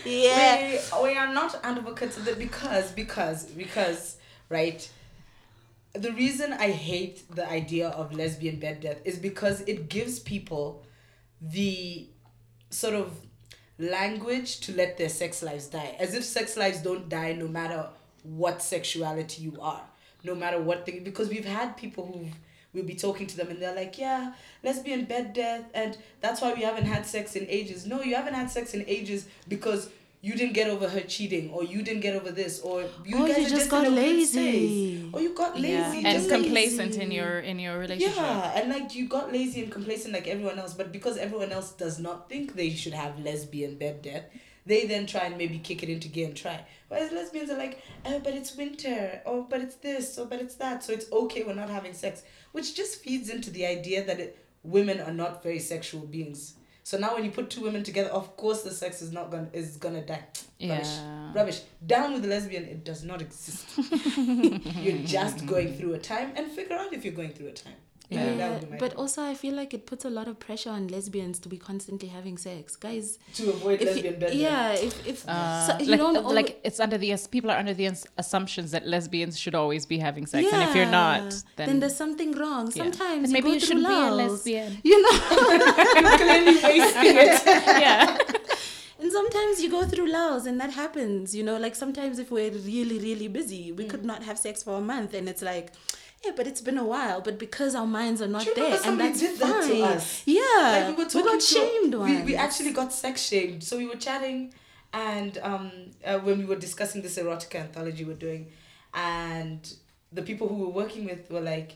[0.04, 0.80] Yeah.
[1.02, 4.16] We, we are not advocates of it because because because
[4.48, 4.88] right?
[5.94, 10.84] The reason i hate the idea of lesbian bed death is because it gives people
[11.40, 12.06] the
[12.68, 13.18] sort of
[13.78, 15.96] language to let their sex lives die.
[15.98, 17.88] As if sex lives don't die no matter
[18.22, 19.82] what sexuality you are
[20.24, 22.26] no matter what thing because we've had people who
[22.76, 26.52] we'll be talking to them and they're like yeah lesbian bed death and that's why
[26.54, 29.88] we haven't had sex in ages no you haven't had sex in ages because
[30.22, 33.24] you didn't get over her cheating or you didn't get over this or you oh,
[33.24, 35.08] Or guys you are just got lazy.
[35.12, 36.08] or oh, you got lazy yeah.
[36.08, 38.16] And like- complacent in your in your relationship.
[38.16, 41.70] yeah, and like you got lazy and complacent like everyone else, but because everyone else
[41.72, 44.24] does not think they should have lesbian bed death,
[44.66, 46.64] they then try and maybe kick it into gear and try.
[46.88, 50.56] Whereas lesbians are like, oh, but it's winter, oh, but it's this, or but it's
[50.56, 54.20] that, so it's okay we're not having sex, which just feeds into the idea that
[54.20, 56.54] it, women are not very sexual beings.
[56.82, 59.48] So now when you put two women together, of course the sex is not gonna
[59.52, 60.22] is gonna die.
[60.62, 60.86] Rubbish.
[60.86, 61.32] Yeah.
[61.34, 61.62] Rubbish.
[61.84, 63.66] Down with the lesbian, it does not exist.
[64.16, 67.74] You're just going through a time and figure out if you're going through a time.
[68.08, 68.34] Yeah.
[68.34, 68.98] Yeah, would be my but advice.
[69.00, 72.08] also I feel like it puts a lot of pressure on lesbians to be constantly
[72.08, 73.18] having sex, guys.
[73.34, 74.34] to avoid If lesbian you, bed.
[74.34, 77.50] yeah, if if Uh, so, you like, don't alwa- like it's under the as- people
[77.50, 81.22] are under the assumptions that lesbians should always be having sex, and if you're not,
[81.58, 82.64] Yeah, then, there's something wrong.
[82.74, 82.82] Yeah.
[82.84, 84.70] Sometimes Then you maybe go you through shouldn't be a lesbian.
[84.90, 85.16] You know,
[85.50, 87.42] You're clearly wasting it.
[87.86, 88.18] yeah.
[89.00, 91.34] and sometimes you go through lulls, and that happens.
[91.34, 93.90] You know, like sometimes if we're really really busy, we Mm.
[93.90, 95.72] could not have sex for a month, and it's like,
[96.24, 97.20] yeah, but it's been a while.
[97.20, 99.50] But because our minds are not there, and that's did fine.
[99.50, 100.22] that to us?
[100.26, 103.76] Yeah, like we were we got to- shamed we, we actually got sex shamed so
[103.78, 104.52] we were chatting
[104.92, 105.70] and um
[106.04, 108.46] uh, when we were discussing this erotica anthology we're doing
[108.94, 109.74] and
[110.12, 111.72] the people who we're working with were like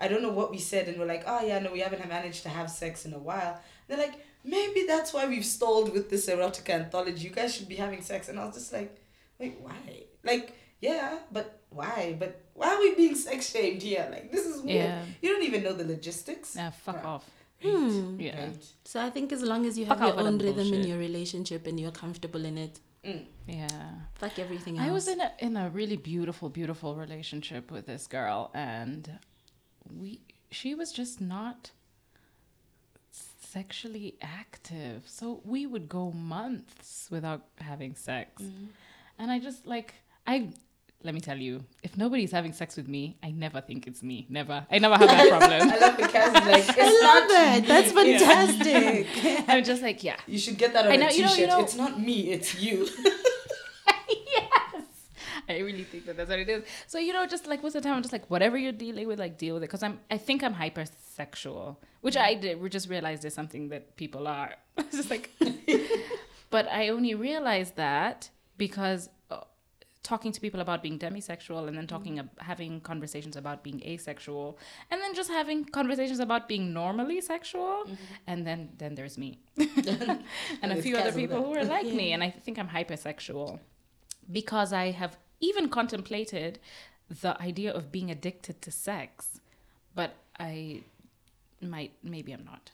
[0.00, 2.42] i don't know what we said and we're like oh yeah no we haven't managed
[2.42, 6.28] to have sex in a while they're like maybe that's why we've stalled with this
[6.28, 9.00] erotica anthology you guys should be having sex and i was just like
[9.38, 9.74] wait why
[10.24, 14.56] like yeah but why but why are we being sex shamed here like this is
[14.62, 15.02] weird Yeah.
[15.22, 17.04] you don't even know the logistics Yeah, fuck Right.
[17.14, 17.26] off.
[17.62, 18.20] Hmm.
[18.20, 18.40] Yeah.
[18.44, 18.64] Right.
[18.84, 20.72] So I think as long as you Fuck have off your with own the rhythm
[20.78, 23.24] in your relationship and you're comfortable in it, Mm.
[23.46, 23.90] Yeah.
[24.14, 24.88] fuck everything else.
[24.88, 29.02] I was in a in a really beautiful, beautiful relationship with this girl, and
[30.00, 30.20] we
[30.58, 31.60] she was just not
[33.10, 35.02] sexually active.
[35.06, 38.42] So we would go months without having sex,
[39.18, 39.94] and I just like
[40.26, 40.50] I.
[41.04, 44.26] Let me tell you, if nobody's having sex with me, I never think it's me.
[44.28, 44.66] Never.
[44.68, 45.70] I never have that problem.
[45.72, 46.34] I love the cast.
[46.34, 47.60] Like, it's I love not that.
[47.62, 47.68] me.
[47.68, 48.18] That's Yeah.
[48.18, 49.44] fantastic.
[49.48, 50.16] I'm just like, yeah.
[50.26, 51.38] You should get that on I a know, you know, t-shirt.
[51.40, 52.88] you know- It's not me, it's you.
[54.08, 54.84] yes.
[55.48, 56.64] I really think that that's what it is.
[56.88, 59.06] So you know, just like most of the time, I'm just like, whatever you're dealing
[59.06, 59.66] with, like deal with it.
[59.66, 62.60] Because I'm, I think I'm hypersexual, which I did.
[62.60, 64.54] We just realized is something that people are.
[64.76, 65.30] it's just like,
[66.50, 69.08] but I only realized that because
[70.02, 71.96] talking to people about being demisexual, and then mm-hmm.
[71.96, 74.58] talking, ab- having conversations about being asexual,
[74.90, 77.94] and then just having conversations about being normally sexual, mm-hmm.
[78.26, 82.22] and then then there's me, and a few other people who are like me, and
[82.22, 83.58] I think I'm hypersexual
[84.30, 86.58] because I have even contemplated
[87.08, 89.40] the idea of being addicted to sex,
[89.94, 90.82] but I
[91.60, 92.70] might maybe I'm not.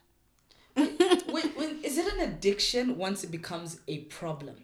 [0.76, 4.56] wait, wait, is it an addiction once it becomes a problem?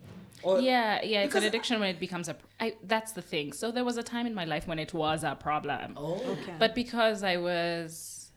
[0.42, 2.37] Or yeah, yeah, it's an because- addiction when it becomes a.
[2.59, 3.53] I, that's the thing.
[3.53, 6.14] So there was a time in my life when it was a problem, Oh.
[6.35, 6.55] Okay.
[6.59, 8.31] but because I was,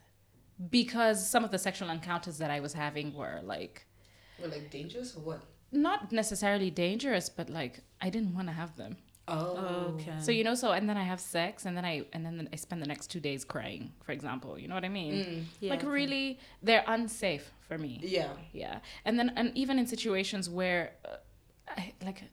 [0.69, 3.85] because some of the sexual encounters that I was having were like
[4.41, 5.41] Or like dangerous or what?
[5.71, 8.97] not necessarily dangerous, but like I didn't want to have them.
[9.25, 9.95] Oh.
[9.95, 10.11] okay.
[10.19, 12.57] So you know, so and then I have sex, and then I and then I
[12.57, 14.59] spend the next two days crying, for example.
[14.59, 15.13] You know what I mean?
[15.13, 15.43] Mm.
[15.61, 15.87] Yeah, like okay.
[15.87, 18.01] really, they're unsafe for me.
[18.03, 18.33] Yeah.
[18.51, 21.15] Yeah, and then and even in situations where, uh,
[21.77, 22.23] I, like,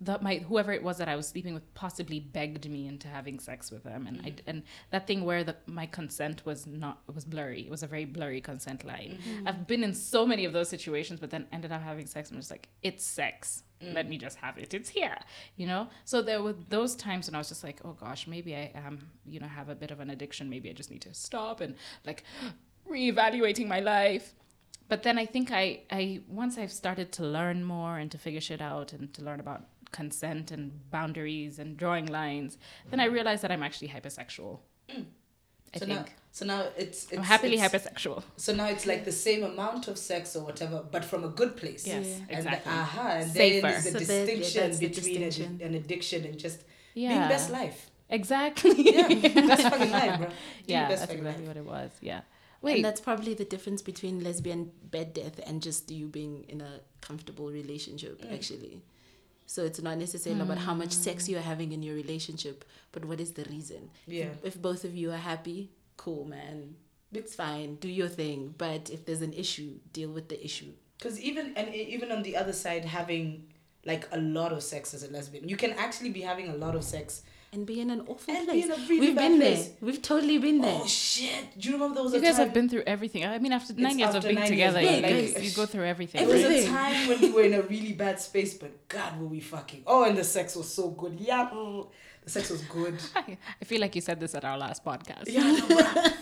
[0.00, 3.38] the my whoever it was that I was sleeping with possibly begged me into having
[3.38, 4.40] sex with them, and I mm.
[4.46, 7.62] and that thing where the my consent was not was blurry.
[7.62, 9.18] It was a very blurry consent line.
[9.18, 9.48] Mm-hmm.
[9.48, 12.28] I've been in so many of those situations, but then ended up having sex.
[12.28, 13.62] and I'm just like, it's sex.
[13.82, 13.94] Mm.
[13.94, 14.74] Let me just have it.
[14.74, 15.18] It's here,
[15.56, 15.88] you know.
[16.04, 19.10] So there were those times when I was just like, oh gosh, maybe I am,
[19.24, 20.50] you know, have a bit of an addiction.
[20.50, 22.22] Maybe I just need to stop and like
[22.90, 24.34] reevaluating my life
[24.88, 28.40] but then I think I, I once I've started to learn more and to figure
[28.40, 32.58] shit out and to learn about consent and boundaries and drawing lines,
[32.90, 34.58] then I realized that I'm actually hypersexual.
[35.74, 38.22] I so think now, so now it's, it's I'm happily it's, hypersexual.
[38.36, 41.56] So now it's like the same amount of sex or whatever, but from a good
[41.56, 41.86] place.
[41.86, 42.14] Yes, Yeah.
[42.30, 42.72] And exactly.
[42.72, 43.60] aha, and Safer.
[43.62, 45.60] then there's a So there- yeah, distinction that's the between a- distinction.
[45.66, 46.60] an addiction and just
[46.94, 47.90] yeah, being best life.
[48.08, 48.92] exactly.
[48.94, 50.28] Yeah, that's fucking life, bro.
[50.28, 50.34] Do
[50.66, 51.48] yeah, best that's exactly life.
[51.48, 51.90] what it was.
[52.00, 52.20] Yeah.
[52.62, 56.80] And that's probably the difference between lesbian bed death and just you being in a
[57.00, 58.34] comfortable relationship, Mm.
[58.34, 58.82] actually.
[59.46, 63.20] So it's not necessarily about how much sex you're having in your relationship, but what
[63.20, 63.90] is the reason?
[64.06, 64.30] Yeah.
[64.42, 66.74] If both of you are happy, cool, man.
[67.12, 67.76] It's fine.
[67.76, 68.54] Do your thing.
[68.58, 70.72] But if there's an issue, deal with the issue.
[70.98, 73.46] Because even and even on the other side, having
[73.84, 76.74] like a lot of sex as a lesbian, you can actually be having a lot
[76.74, 77.22] of sex.
[77.56, 78.64] And be in an awful And be place.
[78.66, 79.64] in a really We've bad been place.
[79.68, 79.74] there.
[79.80, 80.78] We've totally been there.
[80.82, 81.58] Oh shit!
[81.58, 82.44] Do you remember there was you a guys time?
[82.44, 83.24] have been through everything.
[83.24, 85.44] I mean, after nine It's years of being nine years, together, yeah, you, like, guys.
[85.50, 86.20] you go through everything.
[86.26, 86.64] There was right?
[86.64, 89.84] a time when we were in a really bad space, but God, were we fucking?
[89.86, 91.16] Oh, and the sex was so good.
[91.18, 91.48] Yeah,
[92.26, 92.96] the sex was good.
[93.62, 95.24] I feel like you said this at our last podcast.
[95.28, 95.66] Yeah, no,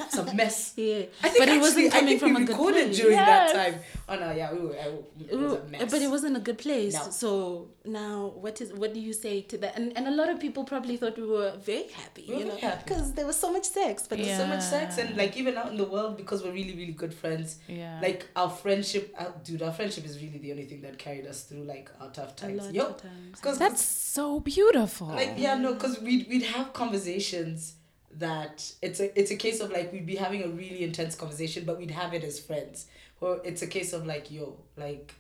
[0.05, 0.75] it's a mess.
[0.77, 1.05] Yeah.
[1.23, 2.97] I think but it wasn't I coming from we a good recorded place.
[2.99, 3.53] during Yes.
[3.53, 3.81] that time.
[4.11, 4.75] Oh no, yeah, we were.
[4.75, 5.90] It was a mess.
[5.90, 6.93] But it wasn't a good place.
[6.95, 7.11] No.
[7.11, 9.73] So now, what is what do you say to that?
[9.79, 12.59] And and a lot of people probably thought we were very happy, We you know,
[12.85, 14.07] because there was so much sex.
[14.07, 14.37] But Yeah.
[14.38, 17.14] so much sex and like even out in the world because we're really really good
[17.14, 17.57] friends.
[17.67, 17.99] Yeah.
[18.03, 21.45] Like our friendship, uh, dude, our friendship is really the only thing that carried us
[21.45, 22.61] through like our tough times.
[22.61, 23.31] a lot Yo, of times.
[23.40, 25.07] because That's so beautiful.
[25.09, 27.74] like yeah no because we'd, we'd have conversations
[28.12, 31.64] that it's a it's a case of like we'd be having a really intense conversation
[31.64, 32.87] but we'd have it as friends.
[33.20, 35.14] Or it's a case of like yo like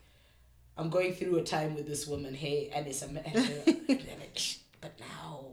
[0.76, 3.06] i'm going through a time with this woman hey and it's a
[4.80, 5.46] but now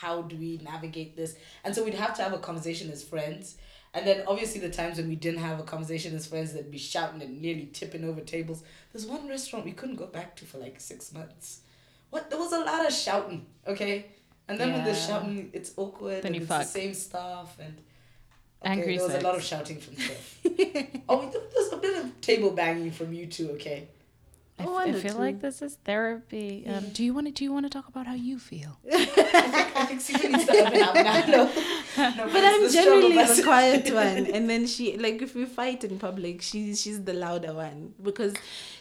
[0.00, 1.36] how do we navigate this?
[1.64, 3.56] And so we'd have to have a conversation as friends.
[3.94, 6.78] And then obviously the times when we didn't have a conversation as friends that'd be
[6.78, 8.62] shouting and nearly tipping over tables.
[8.92, 11.60] There's one restaurant we couldn't go back to for like six months.
[12.10, 14.06] What there was a lot of shouting okay
[14.48, 16.22] And then when they're shouting, it's awkward.
[16.22, 16.62] Then and you it's fuck.
[16.62, 17.76] the same stuff and.
[18.62, 20.38] Okay, Angry there was a lot of shouting from Steph.
[21.08, 23.50] oh, there's a bit of table banging from you too.
[23.50, 23.88] Okay.
[24.58, 25.18] I, Oh, f- I I know feel too.
[25.18, 26.64] like this is therapy.
[26.66, 27.32] Um, do you want to?
[27.32, 28.78] Do you want to talk about how you feel?
[28.90, 31.26] I think Stephen needs to open up now.
[31.26, 33.36] No, no, But I'm the generally bus.
[33.36, 37.12] the quiet one, and then she like if we fight in public, she's she's the
[37.12, 38.32] louder one because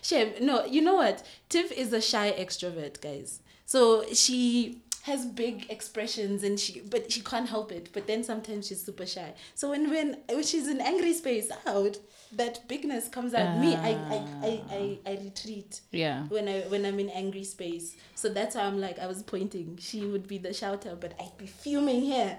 [0.01, 1.23] she no, you know what?
[1.49, 3.41] Tiff is a shy extrovert, guys.
[3.65, 7.89] So she has big expressions and she but she can't help it.
[7.93, 9.33] But then sometimes she's super shy.
[9.53, 11.97] So when when when she's in angry space out,
[12.31, 13.59] that bigness comes out.
[13.59, 14.17] Me, I I,
[14.49, 16.23] I I I retreat Yeah.
[16.35, 17.95] when I when I'm in angry space.
[18.15, 19.77] So that's how I'm like I was pointing.
[19.79, 22.37] She would be the shouter, but I'd be fuming here.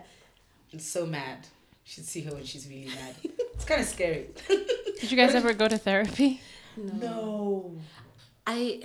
[0.73, 1.39] I'm so mad.
[1.85, 3.15] You should see her when she's really mad.
[3.55, 4.27] It's kind of scary.
[5.01, 6.41] Did you guys ever go to therapy?
[6.77, 7.77] No.
[8.47, 8.83] I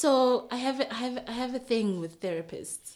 [0.00, 0.10] so
[0.56, 2.86] I have a, I have I have a thing with therapists.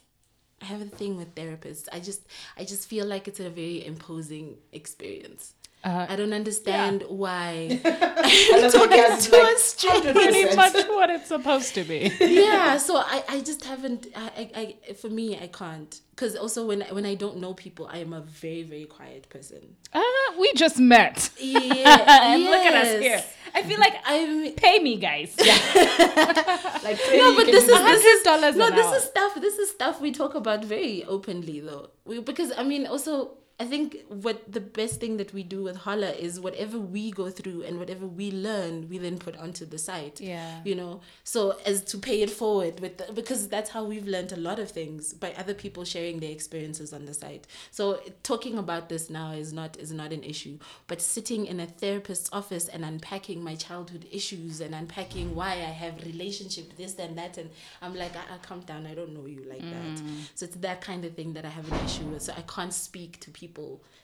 [0.62, 1.86] I have a thing with therapists.
[1.96, 2.22] I just
[2.60, 4.46] I just feel like it's a very imposing
[4.80, 5.44] experience.
[5.84, 10.12] Uh, I don't understand why I talking to like, a stranger.
[10.12, 12.00] pretty much what it's supposed to be.
[12.44, 16.82] yeah so I, I just haven't I, I, for me i can't because also when
[16.96, 19.62] when i don't know people i am a very very quiet person
[19.92, 20.00] Uh,
[20.42, 21.18] we just met.
[21.38, 23.20] yeah and look at us here.
[23.54, 25.34] I feel like i'm pay me, guys.
[25.38, 25.56] Yeah.
[26.82, 28.96] Like, no but this is this is $100 no this hour.
[28.96, 32.86] is stuff this is stuff we talk about very openly though we, because i mean
[32.86, 37.10] also I think what the best thing that we do with Holla is whatever we
[37.12, 40.20] go through and whatever we learn, we then put onto the site.
[40.20, 40.60] Yeah.
[40.64, 44.32] You know, so as to pay it forward with the, because that's how we've learned
[44.32, 47.46] a lot of things by other people sharing their experiences on the site.
[47.70, 51.66] So talking about this now is not is not an issue, but sitting in a
[51.66, 57.16] therapist's office and unpacking my childhood issues and unpacking why I have relationship this and
[57.18, 60.02] that and I'm like, I, I calm down, I don't know you like that.
[60.02, 60.22] Mm.
[60.34, 62.22] So it's that kind of thing that I have an issue with.
[62.22, 63.41] So I can't speak to people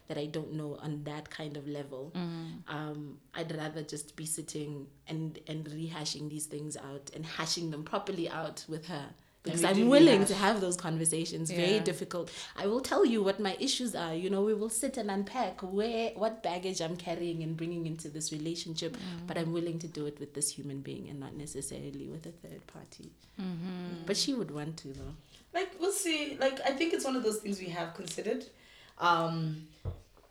[0.07, 2.11] that I don't know on that kind of level.
[2.67, 7.83] Um, I'd rather just be sitting and and rehashing these things out and hashing them
[7.83, 9.05] properly out with her.
[9.41, 10.27] Because I'm willing rehash.
[10.27, 11.49] to have those conversations.
[11.49, 12.29] Very difficult.
[12.57, 14.13] I will tell you what my issues are.
[14.13, 18.09] You know, we will sit and unpack where what baggage I'm carrying and bringing into
[18.09, 18.97] this relationship.
[19.27, 22.31] But I'm willing to do it with this human being and not necessarily with a
[22.31, 23.11] third party.
[24.05, 25.15] But she would want to though.
[25.53, 28.45] like we'll see like i think it's one of those things we have considered
[28.99, 29.67] um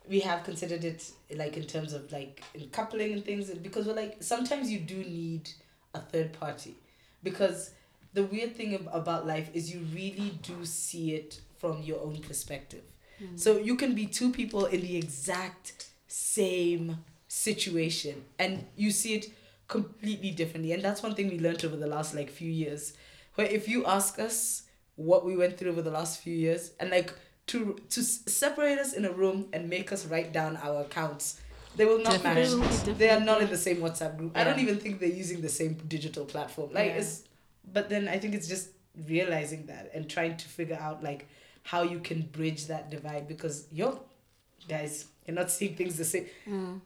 [0.07, 3.93] we have considered it like in terms of like in coupling and things because we're
[3.93, 5.49] like sometimes you do need
[5.93, 6.75] a third party.
[7.23, 7.71] Because
[8.13, 12.83] the weird thing about life is you really do see it from your own perspective.
[13.35, 19.31] So you can be two people in the exact same situation and you see it
[19.67, 20.71] completely differently.
[20.71, 22.93] And that's one thing we learned over the last like few years
[23.35, 24.63] where if you ask us
[24.95, 27.13] what we went through over the last few years and like
[27.51, 27.59] to
[27.89, 31.39] to separate us in a room and make us write down our accounts.
[31.75, 32.49] They will not match.
[32.97, 34.37] They are not in the same whatsapp group.
[34.37, 36.69] I don't even think they're using the same digital platform.
[36.73, 37.01] Like Yeah.
[37.01, 37.23] it's
[37.71, 38.69] but then i think it's just
[39.07, 41.27] realizing that and trying to figure out like
[41.71, 43.87] how you can bridge that divide because yo
[44.67, 46.25] guys you're not seeing things the same.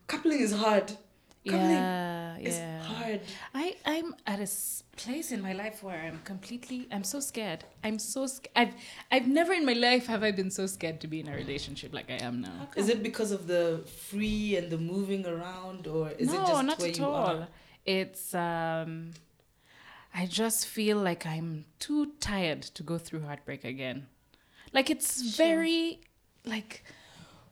[0.08, 0.92] Coupling is hard
[1.44, 2.82] Yeah, is yeah.
[2.84, 3.22] hard
[3.54, 4.48] I I'm at a
[4.96, 7.64] place in my life where I'm completely I'm so scared.
[7.84, 8.74] I'm so sc- I've
[9.12, 11.94] I've never in my life have I been so scared to be in a relationship
[11.94, 12.68] like I am now.
[12.76, 16.66] Is it because of the free and the moving around, or is no, it just
[16.66, 17.26] not where at you all.
[17.26, 17.48] are?
[17.86, 19.12] It's um
[20.14, 24.08] I just feel like I'm too tired to go through heartbreak again.
[24.72, 26.02] Like it's very
[26.46, 26.84] like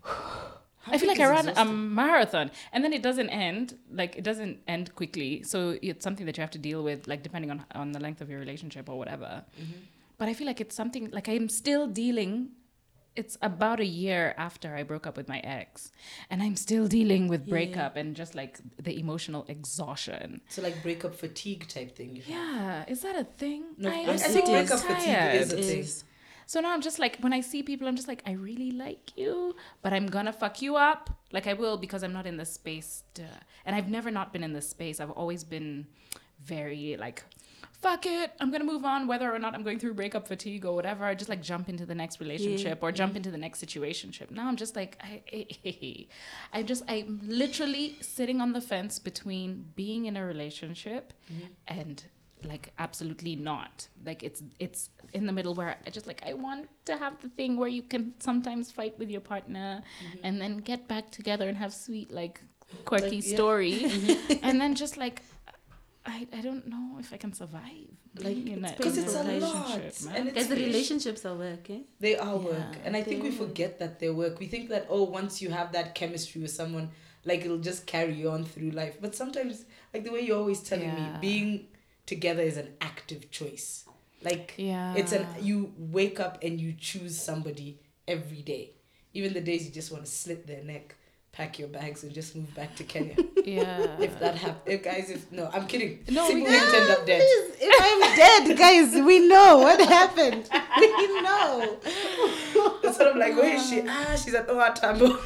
[0.87, 3.77] I feel like I ran is a marathon and then it doesn't end.
[3.91, 5.43] Like it doesn't end quickly.
[5.43, 8.21] So it's something that you have to deal with, like depending on on the length
[8.21, 9.43] of your relationship or whatever.
[9.59, 9.79] Mm-hmm.
[10.17, 12.49] But I feel like it's something like I'm still dealing.
[13.13, 15.91] It's about a year after I broke up with my ex,
[16.29, 20.39] and I'm still dealing with breakup and just like the emotional exhaustion.
[20.47, 22.15] So like breakup fatigue type thing.
[22.15, 22.37] you think?
[22.37, 23.63] Yeah, is that a thing?
[23.77, 25.07] No, I I am think so breakup fatigue
[25.41, 25.59] is tired.
[25.59, 25.79] a thing.
[25.79, 26.03] Is-
[26.51, 29.15] So now I'm just like, when I see people, I'm just like, I really like
[29.15, 31.09] you, but I'm gonna fuck you up.
[31.31, 33.03] Like I will because I'm not in the space.
[33.13, 33.23] To,
[33.65, 34.99] and I've never not been in this space.
[34.99, 35.87] I've always been
[36.43, 37.23] very like,
[37.81, 40.75] fuck it, I'm gonna move on, whether or not I'm going through breakup fatigue or
[40.75, 41.05] whatever.
[41.05, 44.29] I just like jump into the next relationship or jump into the next situationship.
[44.29, 46.07] Now I'm just like, I,
[46.51, 51.45] I'm just, I'm literally sitting on the fence between being in a relationship mm-hmm.
[51.65, 52.03] and
[52.45, 56.67] like absolutely not like it's it's in the middle where i just like i want
[56.85, 60.19] to have the thing where you can sometimes fight with your partner mm-hmm.
[60.23, 62.41] and then get back together and have sweet like
[62.85, 63.35] quirky Like, yeah.
[63.35, 64.33] story mm-hmm.
[64.43, 65.21] and then just like
[66.05, 67.61] I, I don't know if I can survive.
[68.15, 70.31] Like, being in it's a, Because it's a a lot, man.
[70.35, 71.81] and the relationships are work, eh?
[71.99, 72.75] They are work.
[72.83, 74.39] And I think we forget that they work.
[74.39, 76.89] We think that, oh, once you have that chemistry with someone,
[77.23, 78.97] like it'll just carry you on through life.
[78.99, 81.13] But sometimes, like the way you're always telling Yeah.
[81.13, 81.67] me, being
[82.11, 83.85] together is an active choice.
[84.21, 84.93] Like, yeah.
[84.95, 88.71] it's an, you wake up and you choose somebody every day.
[89.13, 90.95] Even the days you just want to slit their neck,
[91.31, 93.15] pack your bags, and just move back to Kenya.
[93.45, 93.95] yeah.
[93.99, 94.81] if that happens.
[94.83, 96.03] Guys, if, no, I'm kidding.
[96.09, 96.75] No, we can't.
[96.75, 97.21] end up dead.
[97.23, 100.49] If I'm dead, guys, we know what happened.
[100.77, 101.77] We know.
[102.83, 103.83] It's sort of like, where is she?
[103.87, 105.17] Ah, she's at Oatambo.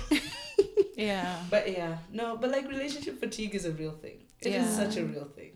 [0.96, 1.36] yeah.
[1.50, 4.20] But yeah, no, but like relationship fatigue is a real thing.
[4.42, 4.72] It is Yeah.
[4.84, 5.52] such a real thing.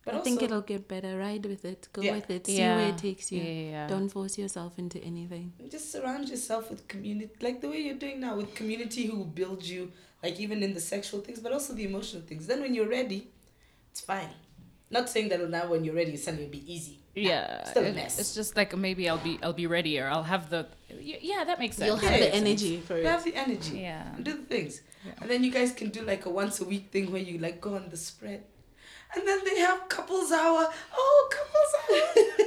[0.00, 0.04] Yeah.
[0.04, 1.18] But I also, think it'll get better.
[1.18, 1.88] Ride with it.
[1.92, 2.14] Go Yeah.
[2.14, 2.46] with it.
[2.46, 2.76] See yeah.
[2.76, 3.42] where it takes you.
[3.42, 3.86] Yeah, yeah.
[3.86, 5.52] Don't force yourself into anything.
[5.70, 9.24] just surround yourself with community, like the way you're doing now, with community who will
[9.42, 9.92] build you,
[10.22, 12.46] like even in the sexual things, but also the emotional things.
[12.46, 13.28] Then when you're ready,
[13.90, 14.30] it's fine.
[14.90, 16.96] Not saying that now when you're ready, suddenly it'll be easy.
[17.14, 17.64] yeah.
[17.64, 18.18] still a mess.
[18.18, 21.44] It's just like maybe I'll be I'll be ready or I'll have the y- yeah
[21.44, 21.86] that makes sense.
[21.88, 22.42] You'll Yeah, have the yeah.
[22.42, 23.02] energy for it.
[23.02, 23.78] You have the energy.
[23.80, 24.14] yeah.
[24.16, 24.80] And do the things.
[25.06, 25.12] Yeah.
[25.20, 27.60] And then you guys can do like a once a week thing where you like
[27.60, 28.42] go on the spread.
[29.14, 30.68] And then they have couples hour.
[30.96, 32.39] Oh, couples hour.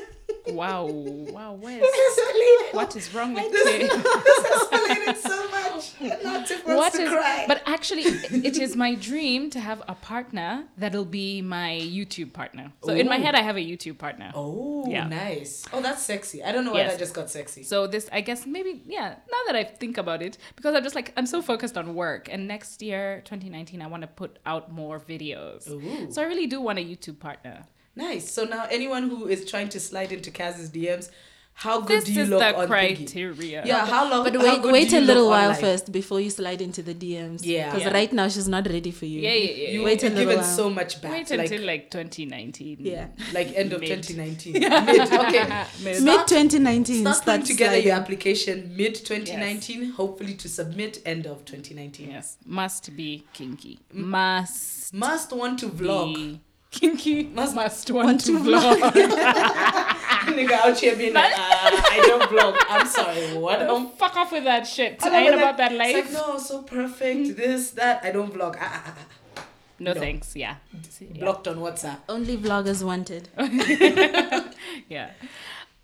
[0.47, 0.85] Wow.
[0.87, 1.57] Wow.
[1.63, 2.73] Escalated.
[2.73, 5.13] what is wrong with This, you?
[5.15, 5.93] so much.
[6.01, 7.09] And now Tiff wants to is?
[7.09, 7.45] cry.
[7.47, 12.71] But actually, it is my dream to have a partner that'll be my YouTube partner.
[12.83, 14.31] So in my head, I have a YouTube partner.
[14.35, 15.07] oh, Yeah.
[15.07, 15.65] nice.
[15.73, 16.43] Oh, that's sexy.
[16.43, 16.91] I don't know why Yes.
[16.93, 17.63] that just got sexy.
[17.63, 19.15] So this, I guess, maybe yeah.
[19.31, 22.27] Now that I think about it, because I'm just like I'm so focused on work,
[22.31, 25.69] and next year, 2019, I want to put out more videos.
[25.69, 26.11] Ooh.
[26.11, 27.65] So I really do want a YouTube partner.
[27.95, 28.31] Nice.
[28.31, 31.09] So now anyone who is trying to slide into Kaz's DMs,
[31.55, 32.95] how good This do you is look the on Piggy?
[33.05, 33.63] criteria.
[33.63, 34.23] Yeah, how long?
[34.23, 35.61] But wait, wait a little while online?
[35.61, 37.41] first before you slide into the DMs.
[37.43, 37.65] Yeah.
[37.69, 37.93] Because Yeah.
[37.93, 39.19] right now she's not ready for you.
[39.21, 39.69] Yeah, yeah, yeah.
[39.69, 40.55] You Wait a you've little given while.
[40.55, 41.11] so much back.
[41.11, 42.77] Wait like, until like 2019.
[42.79, 43.09] Yeah.
[43.33, 44.01] like end of Mid.
[44.01, 44.53] 2019.
[44.53, 45.13] Mid.
[45.13, 45.65] Okay.
[45.83, 46.01] Mid.
[46.03, 47.01] Mid 2019.
[47.01, 47.87] Start Start putting together sliding.
[47.87, 52.09] your application mid 2019, hopefully to submit end of 2019.
[52.09, 53.77] Yes, must be kinky.
[53.93, 56.39] Must Must want to vlog.
[56.73, 57.23] Be kinky.
[57.23, 58.79] Must- Must, want, to, vlog.
[60.23, 62.57] Nigga out here being like, uh, I don't vlog.
[62.69, 63.37] I'm sorry.
[63.37, 63.61] What?
[63.61, 65.03] Um, Fuck off with that shit.
[65.03, 65.95] I I, ain't but about that It's life.
[65.95, 67.37] like, no, so perfect.
[67.37, 68.03] This, that.
[68.03, 68.57] I don't vlog.
[68.59, 68.95] Ah, ah,
[69.37, 69.45] ah.
[69.79, 69.99] no, no.
[69.99, 70.35] thanks.
[70.35, 70.55] Yeah.
[70.99, 71.19] Yeah.
[71.19, 71.97] Blocked on WhatsApp.
[72.09, 73.29] Only vloggers wanted.
[74.89, 75.11] yeah.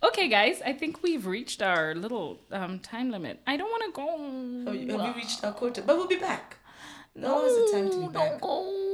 [0.02, 0.62] Okay, guys.
[0.64, 3.40] I think we've reached our little um, time limit.
[3.46, 4.70] I don't want to go.
[4.72, 5.82] Have you, have you reached our quota?
[5.82, 6.56] But we'll be back.
[7.14, 8.30] Now is the time to be back.
[8.30, 8.89] Don't go.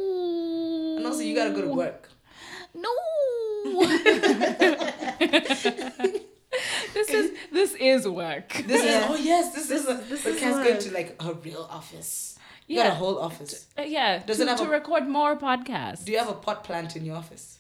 [0.97, 2.09] And also, you gotta go to work.
[2.75, 2.91] No.
[6.95, 8.53] this is this is work.
[8.67, 9.05] This Yeah.
[9.05, 11.67] is oh yes, this, is a, this the is cat's going to like a real
[11.71, 12.39] office.
[12.67, 12.95] You got a Yeah.
[12.95, 13.67] whole office.
[13.79, 14.23] Uh, yeah.
[14.27, 16.05] Does to, it have to a- record more podcasts.
[16.05, 17.59] Do you have a pot plant in your office?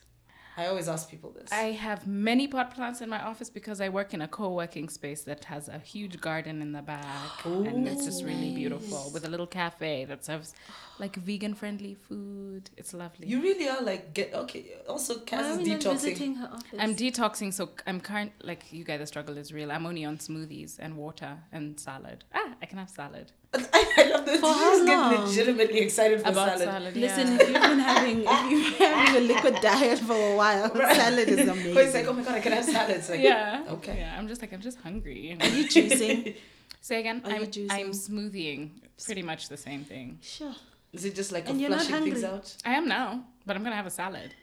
[0.56, 1.52] I always ask people this.
[1.52, 5.22] I have many pot plants in my office because I work in a co-working space
[5.24, 9.28] that has a huge garden in the back, and it's just really beautiful with a
[9.28, 10.54] little cafe that serves
[10.98, 12.70] like vegan-friendly food.
[12.76, 13.26] It's lovely.
[13.28, 14.76] you really are like get okay.
[14.88, 15.92] Also, Why Kaz are is we detoxing.
[15.92, 16.78] visiting her office?
[16.78, 19.00] I'm detoxing, so I'm current like you guys.
[19.00, 19.70] The struggle is real.
[19.70, 22.24] I'm only on smoothies and water and salad.
[22.34, 23.32] Ah, I can have salad.
[23.54, 24.40] I love this.
[24.40, 25.24] For you how just get long?
[25.26, 26.64] legitimately excited for About salad.
[26.64, 26.96] salad.
[26.96, 27.34] Listen, yeah.
[27.40, 31.28] if you've been having if you've been having a liquid diet for a while, salad
[31.28, 32.96] is But it's like, oh my god, I can have salad.
[32.96, 33.64] It's like, yeah.
[33.70, 33.96] Okay.
[33.98, 35.36] Yeah, I'm just like I'm just hungry.
[35.40, 36.36] Are you juicing?
[36.80, 37.22] Say again.
[37.24, 37.72] Are you I'm juicing?
[37.72, 38.70] I'm smoothieing.
[39.04, 40.18] Pretty much the same thing.
[40.22, 40.54] Sure.
[40.92, 42.54] Is it just like And a you're not flushing things out?
[42.64, 44.34] I am now, but I'm gonna have a salad.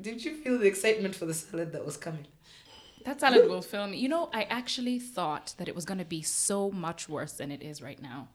[0.00, 2.26] Did you feel the excitement for the salad that was coming?
[3.04, 3.98] That salad will fill me.
[3.98, 7.50] You know, I actually thought that it was going to be so much worse than
[7.50, 8.28] it is right now.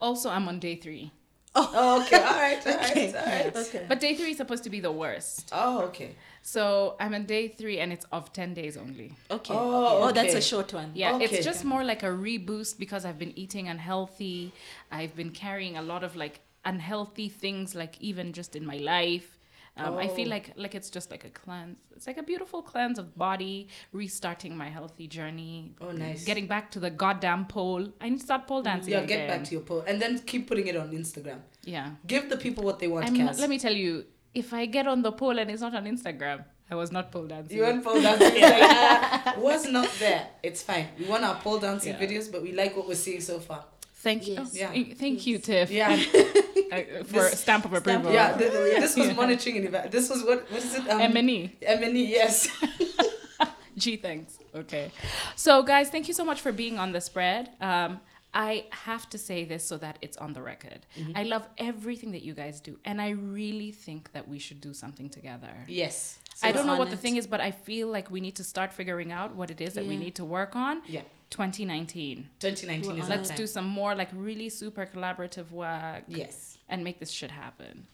[0.00, 1.12] Also, I'm on day three.
[1.54, 2.16] Oh, okay.
[2.16, 2.64] All right.
[2.66, 2.90] All right.
[2.90, 3.12] Okay.
[3.18, 3.56] All right.
[3.56, 3.84] Okay.
[3.88, 5.48] But day three is supposed to be the worst.
[5.52, 6.14] Oh, okay.
[6.42, 9.14] So I'm on day three and it's of 10 days only.
[9.30, 9.54] Okay.
[9.54, 10.92] Oh, Oh, that's a short one.
[10.94, 11.24] Yeah, Okay.
[11.24, 14.52] it's just more like a reboost because I've been eating unhealthy.
[14.92, 19.36] I've been carrying a lot of like unhealthy things, like even just in my life.
[19.76, 20.30] Um, I feel Oh.
[20.36, 21.76] like like it's just like a cleanse.
[21.96, 25.74] It's like a beautiful cleanse of body, restarting my healthy journey.
[25.80, 26.24] Oh, nice.
[26.24, 27.86] Getting back to the goddamn pole.
[28.00, 28.92] I need to start pole dancing.
[28.92, 29.28] Yeah, get again.
[29.28, 31.40] back to your pole, and then keep putting it on Instagram.
[31.64, 31.90] Yeah.
[32.06, 33.38] Give the people what they want, I'm Kaz.
[33.40, 34.04] let me tell you,
[34.34, 37.26] if I get on the pole and it's not on Instagram, I was not pole
[37.26, 37.56] dancing.
[37.56, 38.42] You weren't pole dancing?
[38.44, 40.28] Uh, was not there.
[40.42, 40.86] It's fine.
[40.98, 42.00] We want our pole dancing Yeah.
[42.06, 43.64] videos, but we like what we're seeing so far.
[44.02, 44.34] Thank you.
[44.34, 44.54] Yes.
[44.56, 44.70] Yeah.
[44.72, 45.70] Thank- Thank you, Tiff.
[45.70, 45.88] Yeah,
[46.72, 48.12] uh, for This- stamp of approval.
[48.12, 48.36] yeah.
[48.36, 49.12] th- th- this was Yeah.
[49.22, 50.50] monitoring and eva- This was what?
[50.50, 50.88] What is it?
[50.88, 51.56] Um, M&E.
[51.62, 52.48] M&E, yes.
[53.76, 54.38] G thanks.
[54.54, 54.90] Okay.
[55.36, 57.50] So guys, thank you so much for being on the spread.
[57.60, 58.00] Um,
[58.32, 60.80] I have to say this so that it's on the record.
[60.98, 61.12] Mm-hmm.
[61.16, 64.72] I love everything that you guys do, and I really think that we should do
[64.72, 65.52] something together.
[65.66, 66.18] Yes.
[66.42, 68.44] I don't know on what the thing is, but I feel like we need to
[68.44, 70.80] start figuring out what it is that we need to work on.
[70.86, 71.02] Yeah.
[71.30, 72.28] 2019.
[72.40, 76.58] 2019 We're is Let's do some more like really super collaborative work Yes.
[76.68, 77.86] and make this shit happen.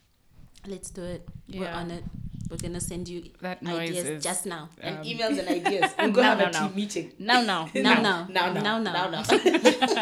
[0.67, 1.29] Let's do it.
[1.49, 2.03] We're on it.
[2.51, 4.69] We're gonna send you That ideas is just now.
[4.81, 5.93] And Um, emails and ideas.
[5.99, 6.69] We'll go no, have no, a team no.
[6.69, 7.13] meeting.
[7.19, 8.03] No, no, Now, no.
[8.03, 8.79] now, Now, now.
[8.79, 9.25] now, Now, now.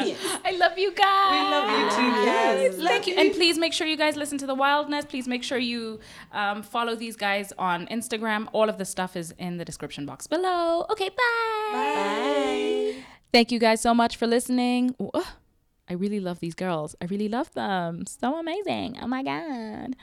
[0.04, 0.18] Yes.
[0.44, 1.32] I love you guys.
[1.32, 2.88] We love you too, guys.
[2.88, 3.14] Thank you.
[3.16, 5.06] And please make sure you guys listen to the wildness.
[5.06, 6.00] Please make sure you
[6.32, 8.48] um, follow these guys on Instagram.
[8.52, 10.84] All of the stuff is in the description box below.
[10.90, 11.72] Okay, bye.
[11.72, 12.83] Bye.
[13.34, 14.94] Thank you guys so much for listening.
[15.88, 16.94] I really love these girls.
[17.02, 18.06] I really love them.
[18.06, 18.96] So amazing.
[19.02, 19.96] Oh my God.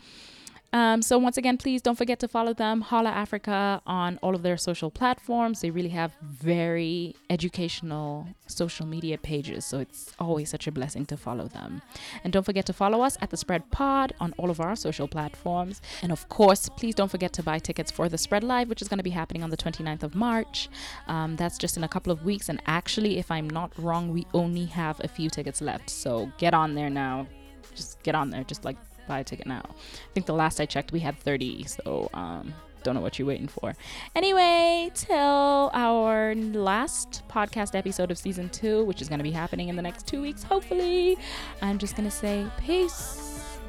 [0.73, 4.57] Um, so once again, please don't forget to follow them, HOLAAfrica, on all of their
[4.57, 5.61] social platforms.
[5.61, 11.17] They really have very educational social media pages, so it's always such a blessing to
[11.17, 11.81] follow them.
[12.23, 15.07] And don't forget to follow us at the Spread Pod on all of our social
[15.07, 15.81] platforms.
[16.01, 18.87] And of course, please don't forget to buy tickets for the Spread Live, which is
[18.87, 20.69] going to be happening on the 29th of March.
[21.07, 22.47] Um, that's just in a couple of weeks.
[22.47, 25.89] And actually, if I'm not wrong, we only have a few tickets left.
[25.89, 27.27] So get on there now.
[27.75, 28.43] Just get on there.
[28.43, 28.77] Just like
[29.11, 29.63] buy a ticket now.
[29.67, 31.65] I think the last I checked, we had 30.
[31.65, 32.53] So, um,
[32.83, 33.75] don't know what you're waiting for.
[34.15, 39.67] Anyway, till our last podcast episode of season two, which is going to be happening
[39.67, 41.17] in the next two weeks, hopefully,
[41.61, 43.59] I'm just going to say peace.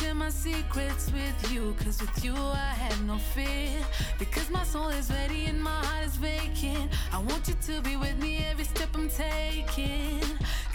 [0.00, 1.74] share my secrets with you.
[1.78, 3.70] Cause with you I have no fear.
[4.18, 6.90] Because my soul is ready and my heart is vacant.
[7.12, 10.20] I want you to be with me every step I'm taking.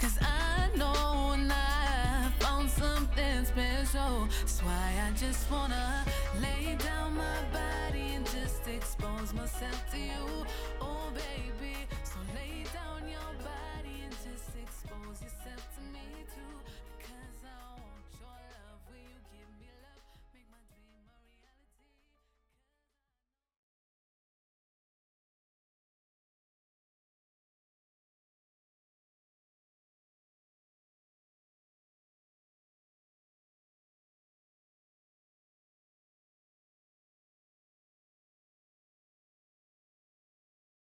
[0.00, 4.28] Cause I know when I found something special.
[4.40, 6.04] That's why I just wanna
[6.40, 10.24] lay down my body and just expose myself to you.
[10.80, 13.69] Oh baby, so lay down your body.